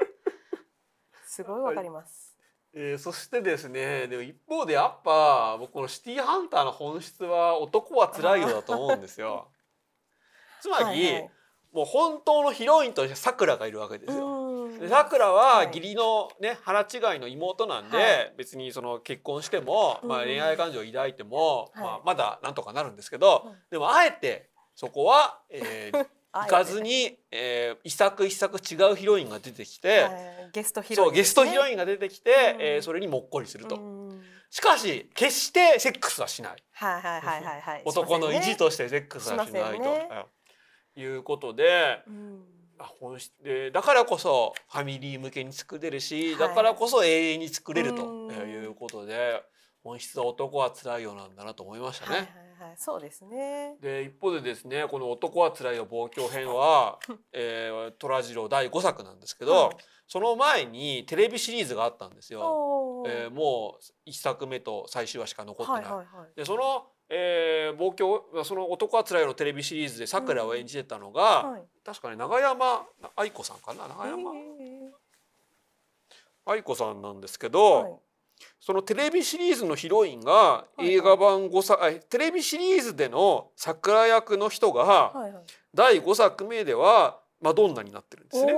[1.26, 2.33] すごいわかります。
[2.76, 9.48] えーそしてですねでも一方でやっぱ僕このシティハンターの本質は男は辛いよだと思うんですよ。
[10.60, 11.30] つまり、はいはい。
[11.72, 14.68] もう本当のヒロインとしてさくらがいるわけですよ。
[14.88, 18.34] さくらは義理のね腹違いの妹なんで、はい。
[18.36, 20.24] 別にその結婚しても、まあ、うん。
[20.26, 21.82] 恋愛感情を抱いても、はい。
[21.82, 26.06] まあ、まだなんとかなるんですけど、うんでもあえてそこは、えー
[26.42, 32.62] 行かずに、えー一作一作違うヒロインが出てきて、はいゲストヒロインそうゲストヒロンインが出てきて、うん。
[32.62, 33.76] えーそれにもっこりすると。
[33.76, 34.22] うん。
[34.50, 36.56] しかし決してセックスはしない。
[36.72, 37.82] はいはいはいはいはい。
[37.84, 40.08] 男の意地しとしてセックスはしないと、ね
[40.96, 41.06] うんい。
[41.16, 42.02] うことで。
[42.06, 42.44] うん。
[42.76, 46.38] あ本質でだからこそファミリー向けに作れるし、はい。
[46.38, 48.34] だからこそ永遠に作れるとうん。
[48.50, 49.42] いうことで
[49.82, 52.16] 本質は男は辛いよなんだなと思いましたね。
[52.16, 53.76] はいはいはいそうですね。
[53.80, 56.98] で一方でですねこの「男は辛いよ望郷編は」
[57.32, 59.76] えー、虎次郎第5作なんですけど、はい。
[60.06, 63.02] その前にテレビシリーズがあったんですよ。
[63.06, 65.84] えーもう1作目と最終話しか残ってない。
[65.84, 71.68] はいはいはいでその、えー、望郷その「男はつらいよ」のテレビシリーズでさくらを演じてたのが、はい。
[71.84, 74.92] 確かに長山愛子さんかな長山え
[76.46, 78.03] 愛子さんなんですけーど、はい
[78.60, 85.44] そのテレビシリーズのヒロインがい映画版5作、あテレビシリーズでの桜役の人がはいはい。
[85.74, 88.52] 第5作目ではマドンナになってるんですね。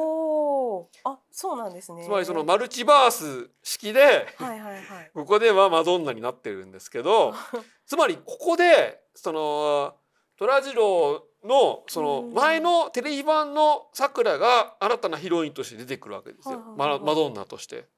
[1.05, 2.05] あそうなんですね。
[2.05, 4.01] つまりそのマルチバース式で
[4.37, 5.11] はいはいはい。
[5.13, 7.35] ここではマドンナになってるんですけど
[7.87, 9.95] つまりここでその
[10.39, 12.35] 虎次郎のそのうん。
[12.35, 17.89] 前のテレビ版のさくらが新たなヒロインとして出てくるわけですよ、マドンナとして。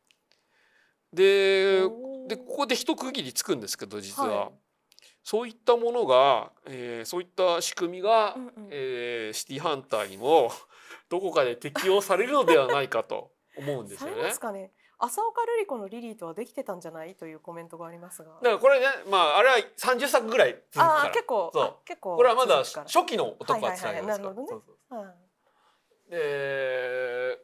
[1.12, 1.80] で
[2.28, 4.50] でここで一区切りつくんですけど実は、はい。
[5.24, 8.68] そういったものが、えーそういった仕組みが、うんうん。
[8.70, 10.50] えーシティハンターにも
[11.08, 14.30] どこかで適用されるのではないかと思うんですよね。
[15.00, 17.14] 浅岡瑠璃子のリリーとはできてたんじゃない？
[17.14, 18.32] というコメントがありますが。
[18.34, 21.02] だからこれねまああれは30作ぐらい続くあから。
[21.04, 21.62] あ結構そう。
[21.62, 24.28] あ結構これはまだ初期の男はつらいよですから。
[24.30, 24.48] はいはいはいなるほどね。
[24.50, 24.98] そうそう。
[24.98, 25.14] は
[26.08, 26.10] い。
[26.10, 27.38] で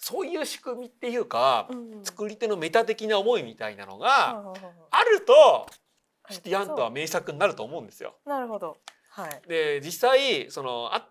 [0.00, 2.04] そういう仕組みっていうか、うん。
[2.04, 4.42] 作り手のメタ的な思いみたいなのが、
[4.90, 5.66] あるとは
[6.30, 6.34] い。
[6.34, 8.16] シティハンターは名作になると思うんですよ。
[8.24, 8.78] なるほど。
[9.10, 9.42] はい。
[9.46, 11.06] で実際そのあ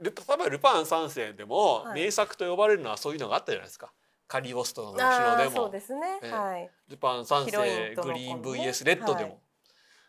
[0.00, 2.02] ル例えば「ルパン三世」でも、はい。
[2.02, 3.92] 名作と呼ばれるのはそういうのがあったじゃないですか。
[4.26, 6.18] カリオストの後ろでああそうもですね。
[6.22, 6.30] ええ。
[6.32, 9.40] はい「ルパン三世ンとのグリーン VS レッド」でも、はい。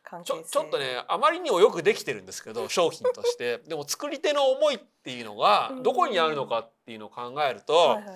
[0.03, 3.59] 関ちょちょっとねあまりにもよくできてるんですけど商品として。
[3.59, 5.83] でも作り手の思いっていうのがうん。
[5.83, 8.15] どこにあるのかっていうのを考えると、はいはい。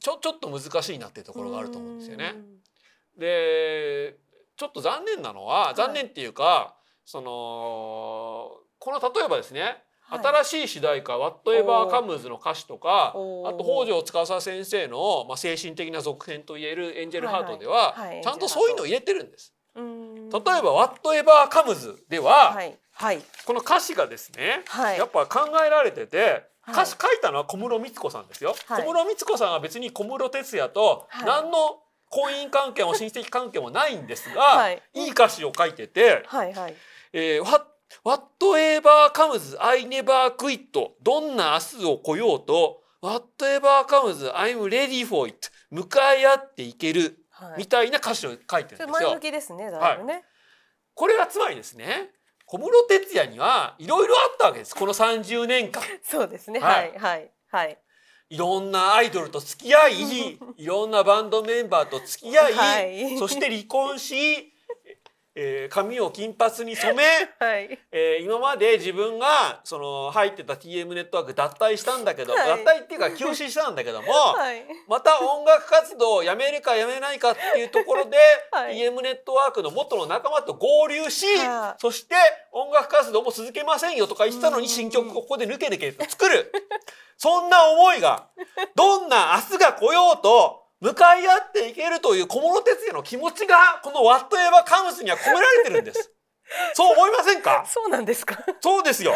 [0.00, 2.34] ちょちょっと難しいなっていうところがあると思うんですよね。
[2.34, 3.20] うん。
[3.20, 4.16] で
[4.56, 5.74] ちょっと残念なのは、い。
[5.74, 10.20] 残念っていうかそのこの例えばですね、はい。
[10.44, 18.14] 新しい主題歌「Whatever Comes」の歌詞とかあと北条司先生の、まあ、精神的な続編といえる「エンジェルハート」では、はいはい。
[18.16, 18.24] はい。
[18.24, 19.54] ちゃんとそういうのを入れてるんです。
[19.74, 22.78] うん例えば「Whatever Comes」では、はい。
[22.92, 23.22] はい。
[23.46, 24.98] この歌詞がですね、はい。
[24.98, 28.54] やっぱ考えられててはい歌詞書いたのは小室光子さんですよ。
[28.66, 28.82] はい。
[28.84, 31.26] 小室光子さんは別に小室哲哉とはい。
[31.26, 34.82] 何の婚姻関係も親戚関係もないんですが、 はい。
[34.94, 36.76] い、い歌詞を書いててはいはい
[37.12, 37.66] 「えー、What-
[38.04, 47.58] Whatever comes I never quit どんな明日を来ようと Whatever comes I'm ready for it 向かい合っていける」はい。
[47.58, 48.88] みたいな歌詞を書いてるんですよ。
[48.88, 49.20] 前向。
[49.20, 50.24] きですねだいぶね。
[50.94, 52.10] これはつまりですね
[52.50, 54.74] 小室哲哉にはいろいろあったわけです。
[54.74, 55.82] この30年間。
[56.02, 56.60] そうですね。
[56.60, 56.98] ははいい。
[56.98, 57.30] はい。
[57.50, 57.78] はい。
[58.30, 63.18] いろんなアイドルと付き合い いろんなバンドメンバーと付き合い、はい。
[63.18, 64.47] そして離婚し、
[65.40, 67.04] えー髪を金髪に染め、
[67.38, 67.78] はい。
[67.92, 72.64] えー今まで自分がその入ってた TM ネットワーク脱退したんだけど、はい。
[72.64, 74.66] 脱退っていうか休止したんだけども、 はい。
[74.88, 78.18] また音楽活動をやめるかやめないかっていうところで、
[78.50, 78.74] はい。
[78.74, 82.16] TM ネットワークの元の仲間と合流し、はいそして
[82.50, 84.68] 音楽活動も続けませんよとか言ってたのにうん。
[84.68, 86.50] 新曲ここで抜け抜けと作る。
[87.16, 88.28] そんな思いが
[88.74, 96.12] どんな明日が来ようと向かい合っていけるという小室哲哉の気持ちがこの「Whatever Comes」には込められてるんです。
[96.74, 97.64] そう思いませんか？
[97.66, 98.38] そうなんですか。
[98.60, 99.14] そうですよ。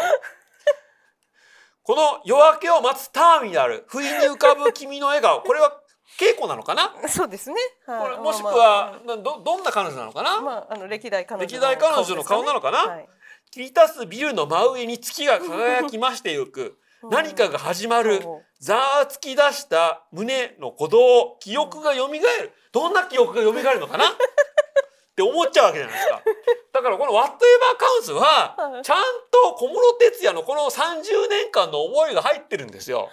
[1.81, 5.81] この夜明けを待つターミナル、不意に浮かぶ君の笑顔、これは
[6.19, 6.93] 稽古なのかな？
[7.09, 7.55] そうですね。
[7.87, 8.01] はい。
[8.03, 12.85] これもしくまあどどんな彼女なのかな、まああの歴代彼女歴代彼女の顔なのかな？
[12.85, 13.09] はい。
[13.51, 16.77] 切り立つビルの真上に月が輝きましてゆく
[17.09, 18.21] 何かが始まる。
[18.59, 22.21] ざわつき出した胸の鼓動記憶が蘇る。
[22.71, 24.05] どんな記憶が蘇るのかな？
[24.05, 24.09] っ
[25.15, 26.21] て思っちゃうわけじゃないですか。
[26.73, 27.27] だからこの「Whatever
[28.01, 33.09] Counts」はちゃんと小室哲哉のこの30年間の思いが入ってるんですよ。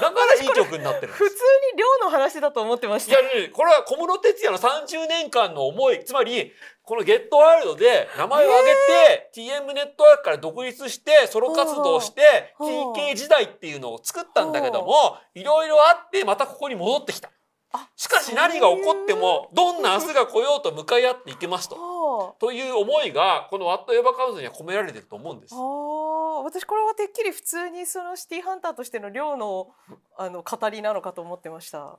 [0.00, 1.18] だからいい曲になってるんです。
[1.18, 1.36] 普通
[1.74, 3.20] に量の話だと思ってました。
[3.20, 6.02] いやこれは小室哲哉の30年間の思い。
[6.02, 6.50] つまり
[6.84, 12.26] この「ゲットワイルドで名前を挙げて、TM ネットワークから独立してソロ活動しては
[12.58, 17.30] あ TK 時代っていうのを作ったんだけどもいろいろあってまたここに戻ってきた。
[17.74, 21.76] あしかし何が起こってもどんな明日が来ようと向かい合っていけますと。
[21.76, 29.70] はという思いがこの「ワット・エヴァ・カウンズ」には込められてると思うんです私これはてっきり普通にそのシティハンターとしての量の
[30.16, 31.98] あの語りなのかと思ってました。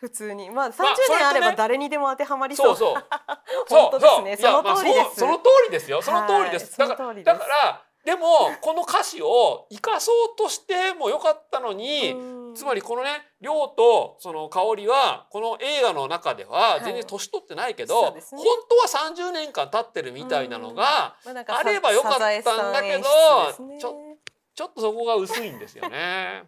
[0.00, 2.76] 普通にまあ30それとね年あれば誰にでも当てはまりそう。
[2.76, 3.04] そうそう。
[3.68, 6.02] 本当ですねそう通りですまあそうその通りですよ。
[6.02, 6.78] その通りです。
[6.78, 8.26] だからはいその通りですだからでも
[8.62, 24.16] この歌詞を生かそうとしてもよかったのに、うんつまりこのね亮とその香りはこの映画の中でははい全然年取ってないけど、そうですね本当は30年間経ってるみたいなのが、まあればよかったんだけどねちょ
[24.54, 26.44] ちょっとそこが薄いんですよね。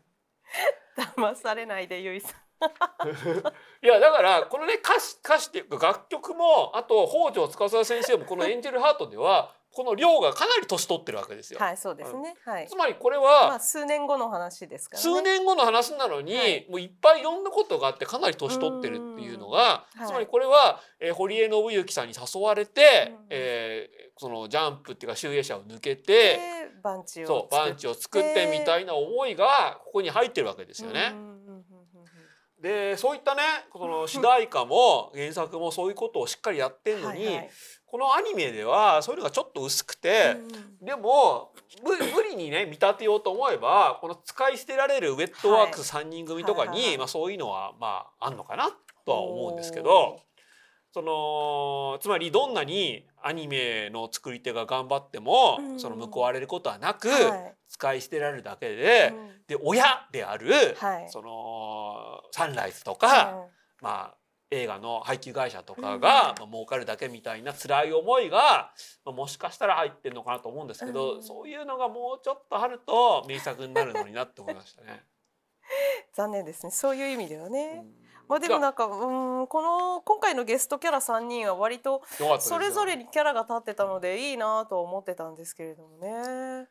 [1.17, 2.43] 騙されないでゆいさん。
[3.83, 11.59] いやだからこのね歌詞歌詞っていうか楽曲もあと北条司先生もこの「エンジェルハート」ではこの亮がかなり年取ってるわけですよ。
[11.59, 12.37] はいそうですね。
[12.45, 12.77] はいつ。
[12.77, 15.03] まりこれまはあ数年後の話ですからね。
[15.03, 26.39] 数年後の話なのに、はいもういっぱいいろんなことがあってかなり年取ってるっていうのがうんはいつまりこれは、えー堀江信之さんに誘われて、うんえーそのジャンプっていうか集英社を抜けて、で
[26.83, 31.13] バンチをそうバンチを作ってみたいな思いがここに入ってるわけですよね。
[32.63, 33.43] でそういったね
[33.73, 37.51] その主題歌も原作もそういうことをしっかりやってんのに、はいはい。
[37.85, 40.37] このアニメではそういうのがちょっと薄くて、
[40.81, 41.53] うんでも
[41.85, 48.71] 無無理にね見立てようと思えばこの使い捨てられるウェットワークス3人組とかに、まあ、そういうのはまああんのかな
[49.07, 50.21] とは思うんですけおど
[50.93, 55.81] そのつまりどんなにアニメの作り手が頑張っても、うん。
[55.81, 59.47] その報われることはなく、はい使い捨てられるだけで、うん。
[59.49, 61.09] で親である、はい。
[61.11, 64.15] そのサンライズとか、はいまあ
[64.55, 68.71] 映画の配給会社とかが、まあ、儲かるだけみたいな辛い思いが、
[69.03, 71.23] まあ、もしかしたら入ってるのかなと思うんですけど、うん。
[71.23, 75.05] そういうのがもうちょっとあると名作になるのになって思いましたね。
[76.13, 76.71] 残念ですね。
[76.71, 77.81] そういう意味ではね。
[77.83, 77.95] うん。
[78.29, 82.03] まあでもなんかうんこの今回のゲストキャラ3人は割と
[82.41, 86.69] それぞれにキャラが立ってたのでいいなと思ってたんですけれどもね。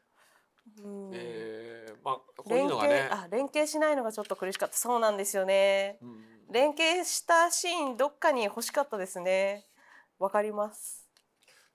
[0.79, 5.97] うんえーまあこういう連のがね携、あ連携しないのがちょっと苦しかったそうなんですよね。
[6.01, 9.65] うん連携したシーンどっかに欲しかったですね。
[10.19, 11.07] わかります。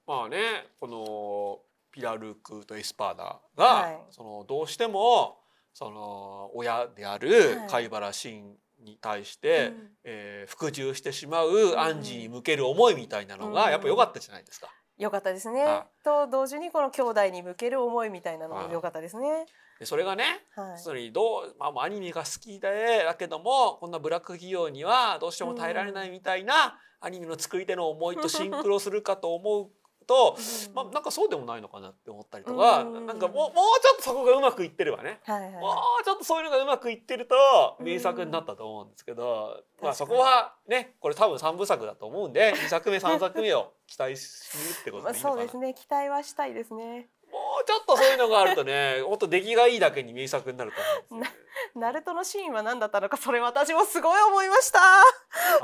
[0.06, 0.38] まあね
[0.78, 5.38] このピラルクとエスパーダが、はいそのどうしても
[5.72, 14.68] その親であるはい貝原慎に対して、うんえー服従してしまうアンジーに向ける思いみたいなのがうんやっぱ良かったじゃないですか。
[14.98, 15.86] よかったですねは。
[16.04, 19.46] と同時にこの兄弟に向ける思いみたいなのはいもよかったですね。
[19.78, 20.24] でそれがね
[20.54, 20.80] はい。
[20.80, 29.70] つまりどう、まあ、アニメが好きでだけどもこんなブラック企業にはどうしても耐えられないみたいな、アニメの作り手の思いとシンクロするかと思う
[30.06, 30.36] と、
[30.74, 33.06] まあ、なんかそうでもないのかなって思ったりとか、うん。
[33.06, 33.52] なんかもうもう
[33.82, 35.52] ちょっとそこがうまくいってればね、はいはい。
[35.52, 37.36] もうちょっとそういうのがうまくいってると
[37.80, 45.74] 名作になったと思うんですけど、まあ、そこはねこれ多分3部作だと思うんで2作目3作目を期待するってことまあでいいのかな、 そうですね。
[45.74, 47.08] 期待はしたいですね。
[47.56, 50.76] もうちょっとそういうのがあるとねもっと出来がいいだけに名作になると
[51.10, 51.46] 思うんですよね。
[51.74, 54.78] ナルトのシーンは何だったのかそれ私もすごい思いました。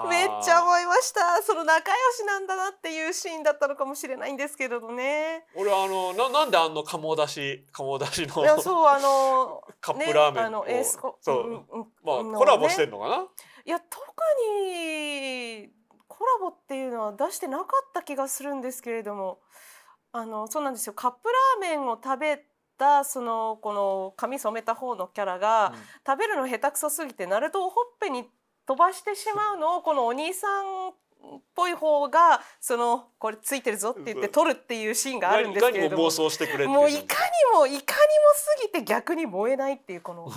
[0.08, 1.42] めっちゃ思いました。
[1.42, 5.44] その仲良しなんだなっていうシーンだったのかもしれないんですけれどね。
[5.54, 11.66] 俺はあのななんであの鴨だし鴨だしのいやそうあの カップラーメンね、あのエースコそう、
[12.02, 13.26] まあうんコラボしてねんのかな、
[13.66, 14.00] いや特
[14.64, 15.70] に
[16.08, 19.40] コラボっていうのは出してなかった気がするんですけれども
[20.12, 20.92] あのそうなんですよ。
[20.92, 21.28] カップ
[21.60, 22.44] ラーメンを食べ
[22.78, 25.72] たそのこの髪染めた方のキャラが、
[26.06, 28.24] 食べるの下手くそすぎてナルトをほっぺに
[28.66, 30.94] 飛ばしてしまうのをこのお兄さんっ
[31.54, 37.04] ぽい方がそのこれついてるぞって言って取るっていうシーンがあるんですけれどもいかにもしてくれもういかに
[37.54, 40.30] もいかにも過ぎて逆に燃えないっていうこの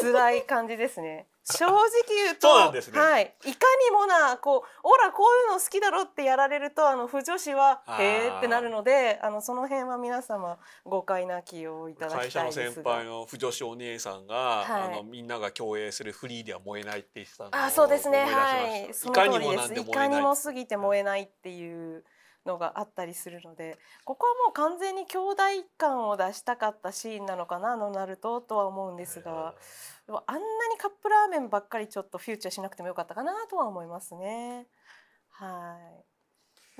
[0.00, 1.26] 辛い感じですね。
[1.52, 2.98] 正直言うとそうなんですね。
[3.00, 12.90] はい、いかにもなこうオラこういうの好きだろってやられるとあの不女子はへーってなるのであのその辺は皆様誤解なきをいただき会社のたいですが。
[12.92, 13.08] 先輩。
[13.08, 14.82] の不女子お姉さんが、はい。
[14.82, 18.24] あのみんなが共演するフリーでは燃えないって言ってたのをあそうですね。
[18.24, 18.94] はい。
[18.94, 19.74] その通りです。
[19.74, 22.04] いかにも過ぎて燃えないっていう
[22.48, 25.42] のがあったりするのでここはもう完全に兄弟
[25.76, 29.54] 感を出したかったシーンなのかなあのナルトとは思うんですが
[30.06, 34.66] でもあんなにカップラーメンばっかりちょっとフューチャーしなくてもよかったかなとは思いますね。
[35.30, 36.08] はい。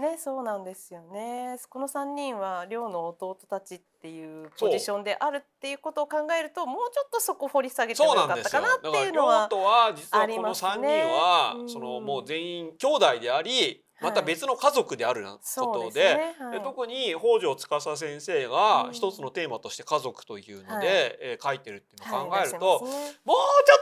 [0.00, 1.56] ね、そうなんですよね。
[1.68, 10.70] この三人は寮の弟たちっていうポジションであるっていうことを考えると、もうちょっとそこ掘り下げてもよかったかなっていうのはだから寮とは実はこのありますね。
[10.70, 11.68] 三人は、うん。
[11.68, 15.40] そのもう全員兄弟であり、また別の家族であるなこ
[15.72, 16.34] とで。
[16.38, 16.52] はい。
[16.52, 18.92] で特に北条司先生がうん。
[18.92, 20.86] 一つのテーマとして家族というので、はい。
[21.20, 22.94] えー書いてるっていうのを考えると、もうちょ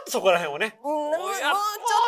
[0.01, 0.91] っとそこら辺をねうん。
[0.91, 1.31] もうもうやもう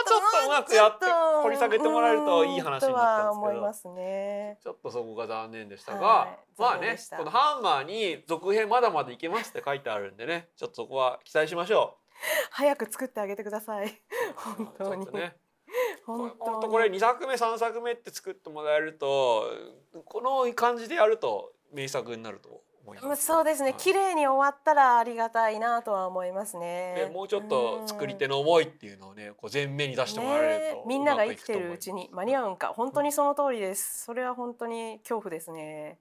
[0.07, 1.07] ちょっとうまくやって
[1.43, 3.95] 掘り下げてもらえるといい話になったんですけど。
[3.95, 4.59] ね。
[4.63, 6.61] ちょっとそこが残念でしたが、はい。
[6.61, 11.97] まあねこのハンマーに続編まだまだいけますって書いてあるんでねちょっとそこは期待しましょ
[12.51, 13.87] 早く作ってあげてください。
[13.87, 13.91] う。
[14.37, 15.07] 本当に。
[15.13, 15.37] ね
[16.09, 19.45] 本本当これ2作目3作目って作ってもらえると
[20.07, 23.27] この感じでやると名作になると思います。
[23.27, 23.73] そうですね。
[23.73, 23.79] はい。
[23.79, 26.95] 綺麗に終わったらありがたいなとは思いますね。
[26.97, 27.11] で。
[27.13, 32.69] もうちょっと作り手の思いっていうのをねこう前面に出してもらえると、ねえみんなが生きてるうちに間に合うんか。
[32.69, 34.05] 本当にその通りです。
[34.05, 35.99] それは本当に恐怖ですね。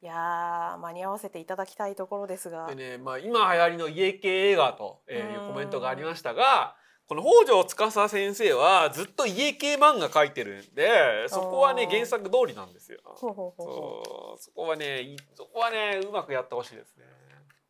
[0.00, 2.66] いやー間に合わせていただきたいところですが。
[2.66, 6.76] でね、まあ、今流行りの家系映画とえーいううんコメントがありましたが
[7.08, 12.98] この北条司先生はずっと家系漫画描いてるんでそこはね原作通りなんですよ。
[13.02, 13.66] ほうほうほう。
[13.66, 14.42] ほうそう。
[14.42, 17.06] そこはねいそこはねうまくやってほしいですね。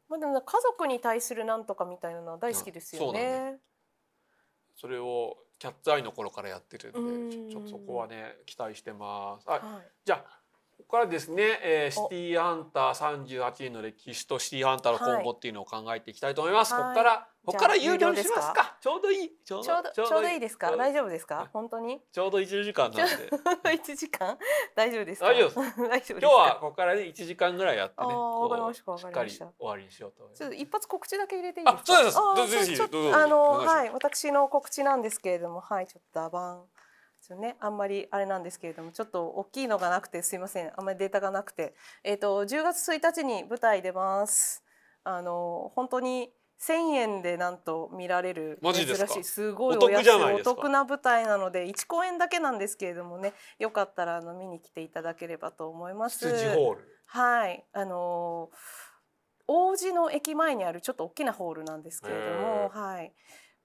[0.09, 3.59] まあでも家族に対するなんとかみたいなのは大好きですよそうなんね
[4.75, 7.31] それをキャッツアイの頃からやってるんでうん。
[7.31, 9.49] ちょちょっとそこはね期待してます。
[9.49, 9.89] はい、はい。
[10.05, 10.38] じゃあ
[10.79, 16.73] ここからですね、えー、シティーハンター38年の歴史とシティーハンターの今後っていうのを考えていきたいと思います。
[16.73, 16.83] はい。
[16.83, 18.77] ここからここから有料にしますか。
[18.81, 19.31] ちょうどいい。
[19.45, 20.41] ちょうどちょうどいい。
[20.41, 20.75] ですか？
[20.77, 21.49] 大丈夫ですか？
[21.53, 22.01] 本当に？
[22.13, 23.75] ちょうど1時間なんで。
[23.75, 24.39] 一時間？
[24.77, 25.27] 大丈夫ですか？
[25.27, 26.19] 大丈夫 大丈夫ですか？
[26.21, 28.15] 今日はここからね1時間ぐらいやってね。
[28.15, 30.39] わかりましたわしっかり終わりにしようと思います。
[30.39, 31.99] ちょっと一発告知だけ入れていいですか？
[31.99, 32.03] あ
[32.37, 32.83] そうです。
[33.15, 36.65] あのはい私の告知なんですけれどもはいちょっとアバン
[37.37, 41.75] ねあんまりあれなんですけれどもちょっと大きいのがなくてすいませんあんまりデータがなくて
[42.05, 44.65] えっ、と10月1日に舞台出ます。
[45.05, 46.31] あの本当に
[46.61, 56.29] 1000円でなんと見られる珍しいすごいお安いお得な舞台なので1公演だけなんですけれどもねよかったらあの見に来ていただければと思います。
[56.29, 56.99] 羊ホール。
[57.07, 58.57] はい、あのー
[59.51, 63.13] 王子の駅前にあるちょっと大きなホールなんですけれども、はい。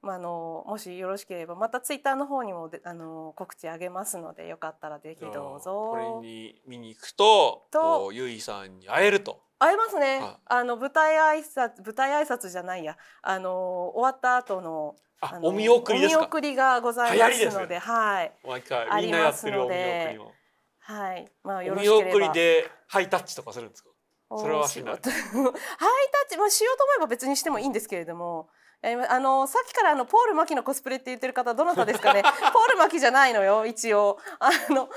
[0.03, 9.41] まあ、あのもしよろしければまたツイッターの方にもであの告知あげますのでよかったらぜひどうじゃあこぞれに見に行くと、とゆいさんに会えると。
[9.59, 12.97] 会えますね、はいあの舞台挨拶舞台挨拶じゃないや。
[13.21, 16.19] あの終わった後のあ、のお見送りですか？
[16.19, 18.33] お見送りがございますすのではい。
[18.45, 20.31] 毎回あみんなやりますってるお見ので送りも。
[20.79, 21.31] はい。
[21.45, 22.17] まあよお見ろしければ。
[22.17, 23.89] 送りでハイタッチとかするんですか？
[24.37, 24.95] それはしない。
[24.99, 28.25] ハイタッチ、まあ、しようと思えば別にしてもいいんですけれども。
[28.27, 28.62] やりま
[29.09, 32.21] あのさっきからあのポール・マキのコスプレって言ってる方どなたですかね？
[32.51, 34.19] ポール・マキじゃないのよ一応。
[34.39, 34.87] あのちょっと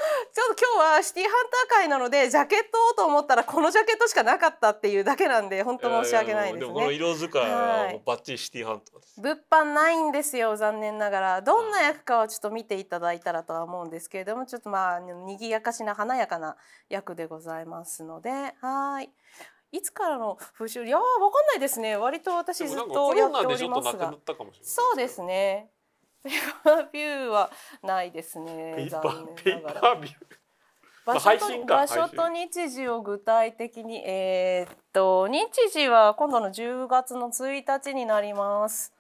[0.75, 1.33] 今日はシティハン
[1.69, 7.93] ター会なのでジャケットをと思ったらこのジャケットしかなかったっていうだけなんで本当申し訳ないですややもこのね色使いははい。
[7.93, 9.21] もうバッチリシティハンターです。
[9.21, 11.43] 物販ないんですよ残念ながら。
[11.43, 16.57] どんな役かはちょっと見ていただいたらとは思うんですけれどもちょっとまあにぎやかしな華やかな
[16.89, 18.31] 役でございますので
[18.61, 19.11] はい
[19.77, 20.87] いつからの風習？
[20.87, 21.97] いやーわかんないですね。
[21.97, 24.15] 割と私ずっとやっておりますが。
[24.63, 25.71] そうですね。
[26.23, 26.33] ペー
[26.65, 27.51] パービューは
[27.83, 30.01] ないですペねーパー残念ながら。
[31.05, 38.93] 場所と場所と日時を具体的にえーっと日時は今度の10月の1日になります。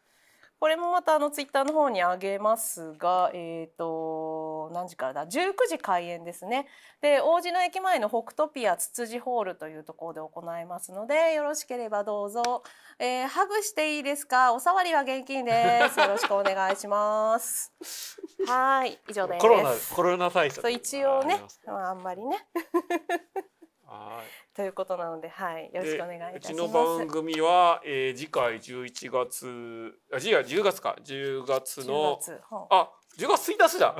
[0.58, 6.66] これもまたあのツイッターの方に上げますが、えー、と何時からだ？19時開演ですね。
[7.00, 12.62] で王子の駅前の北トピアツツジホールというところで行いますのでよろしければどうぞ、
[12.98, 14.52] えーハグしていいですか？
[14.52, 15.98] お触りは現金です。
[16.00, 17.72] よろしくお願いします。
[18.46, 19.40] はい以上です。
[19.40, 22.36] コロナコロナ対策一応ねあああんまりね。
[23.86, 24.56] はい。
[24.56, 26.68] ということなのではいよろしくお願いいたしでうちますの
[26.98, 30.96] 番組は、えー、次回11月あ次回10月か。
[31.04, 32.40] 10月の10月
[32.70, 33.96] あ10月1日だ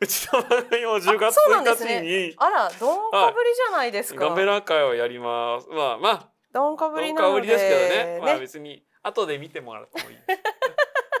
[0.00, 2.00] う ちの番組も10月そうなんです1日ね。
[2.28, 5.68] に、あらどんかぶりじゃないですか、ガメラ会をやります。
[5.68, 6.30] まあまあ。
[6.52, 7.76] どんかぶどりなのでんかぶりですけど
[8.06, 8.20] ね。
[8.22, 10.16] まあ別に後で見てもらってもいい。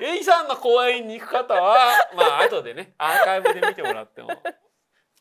[0.00, 2.94] ゆいさんの公演に行く方はまあ後でね。
[2.96, 4.30] アーカイブで見てもらっても。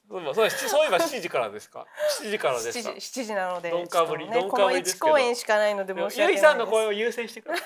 [0.08, 0.46] そういえばそう
[0.86, 1.86] いえば7時からですか
[2.22, 3.72] ？7時からで7した時7時なので。
[3.72, 5.06] どんかぶりねどんかぶりですけど。
[5.08, 6.42] この1公演しかないので申しゆい訳ないです。
[6.44, 7.64] さんの声を優先してくださ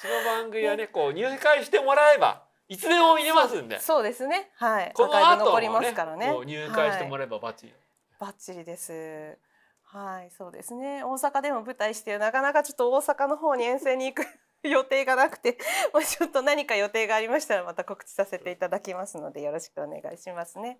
[0.00, 3.78] うちの番組はね、こう入会してもらえばいつでも見れますんで。
[3.80, 7.74] そうですねはいこのアーカイブ後残りまもねすからね入会してもはいらえばバッチリ。
[8.18, 9.36] バッチリです
[9.84, 14.26] はいそうですね大阪でも舞台してなかなかちょっと大阪の方に遠征に行く
[14.62, 15.56] 予定がなくて、
[15.94, 20.78] もうちょっと何か予定がありましたらまた告知させていただきますのでよろしくお願いしますね。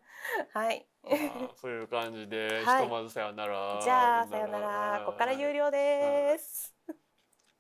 [0.53, 0.87] はい。
[1.03, 3.81] まあそういう感じで、はいひとまずさよなら。
[3.83, 5.03] じゃあさよなら。
[5.07, 6.75] ここから有料です。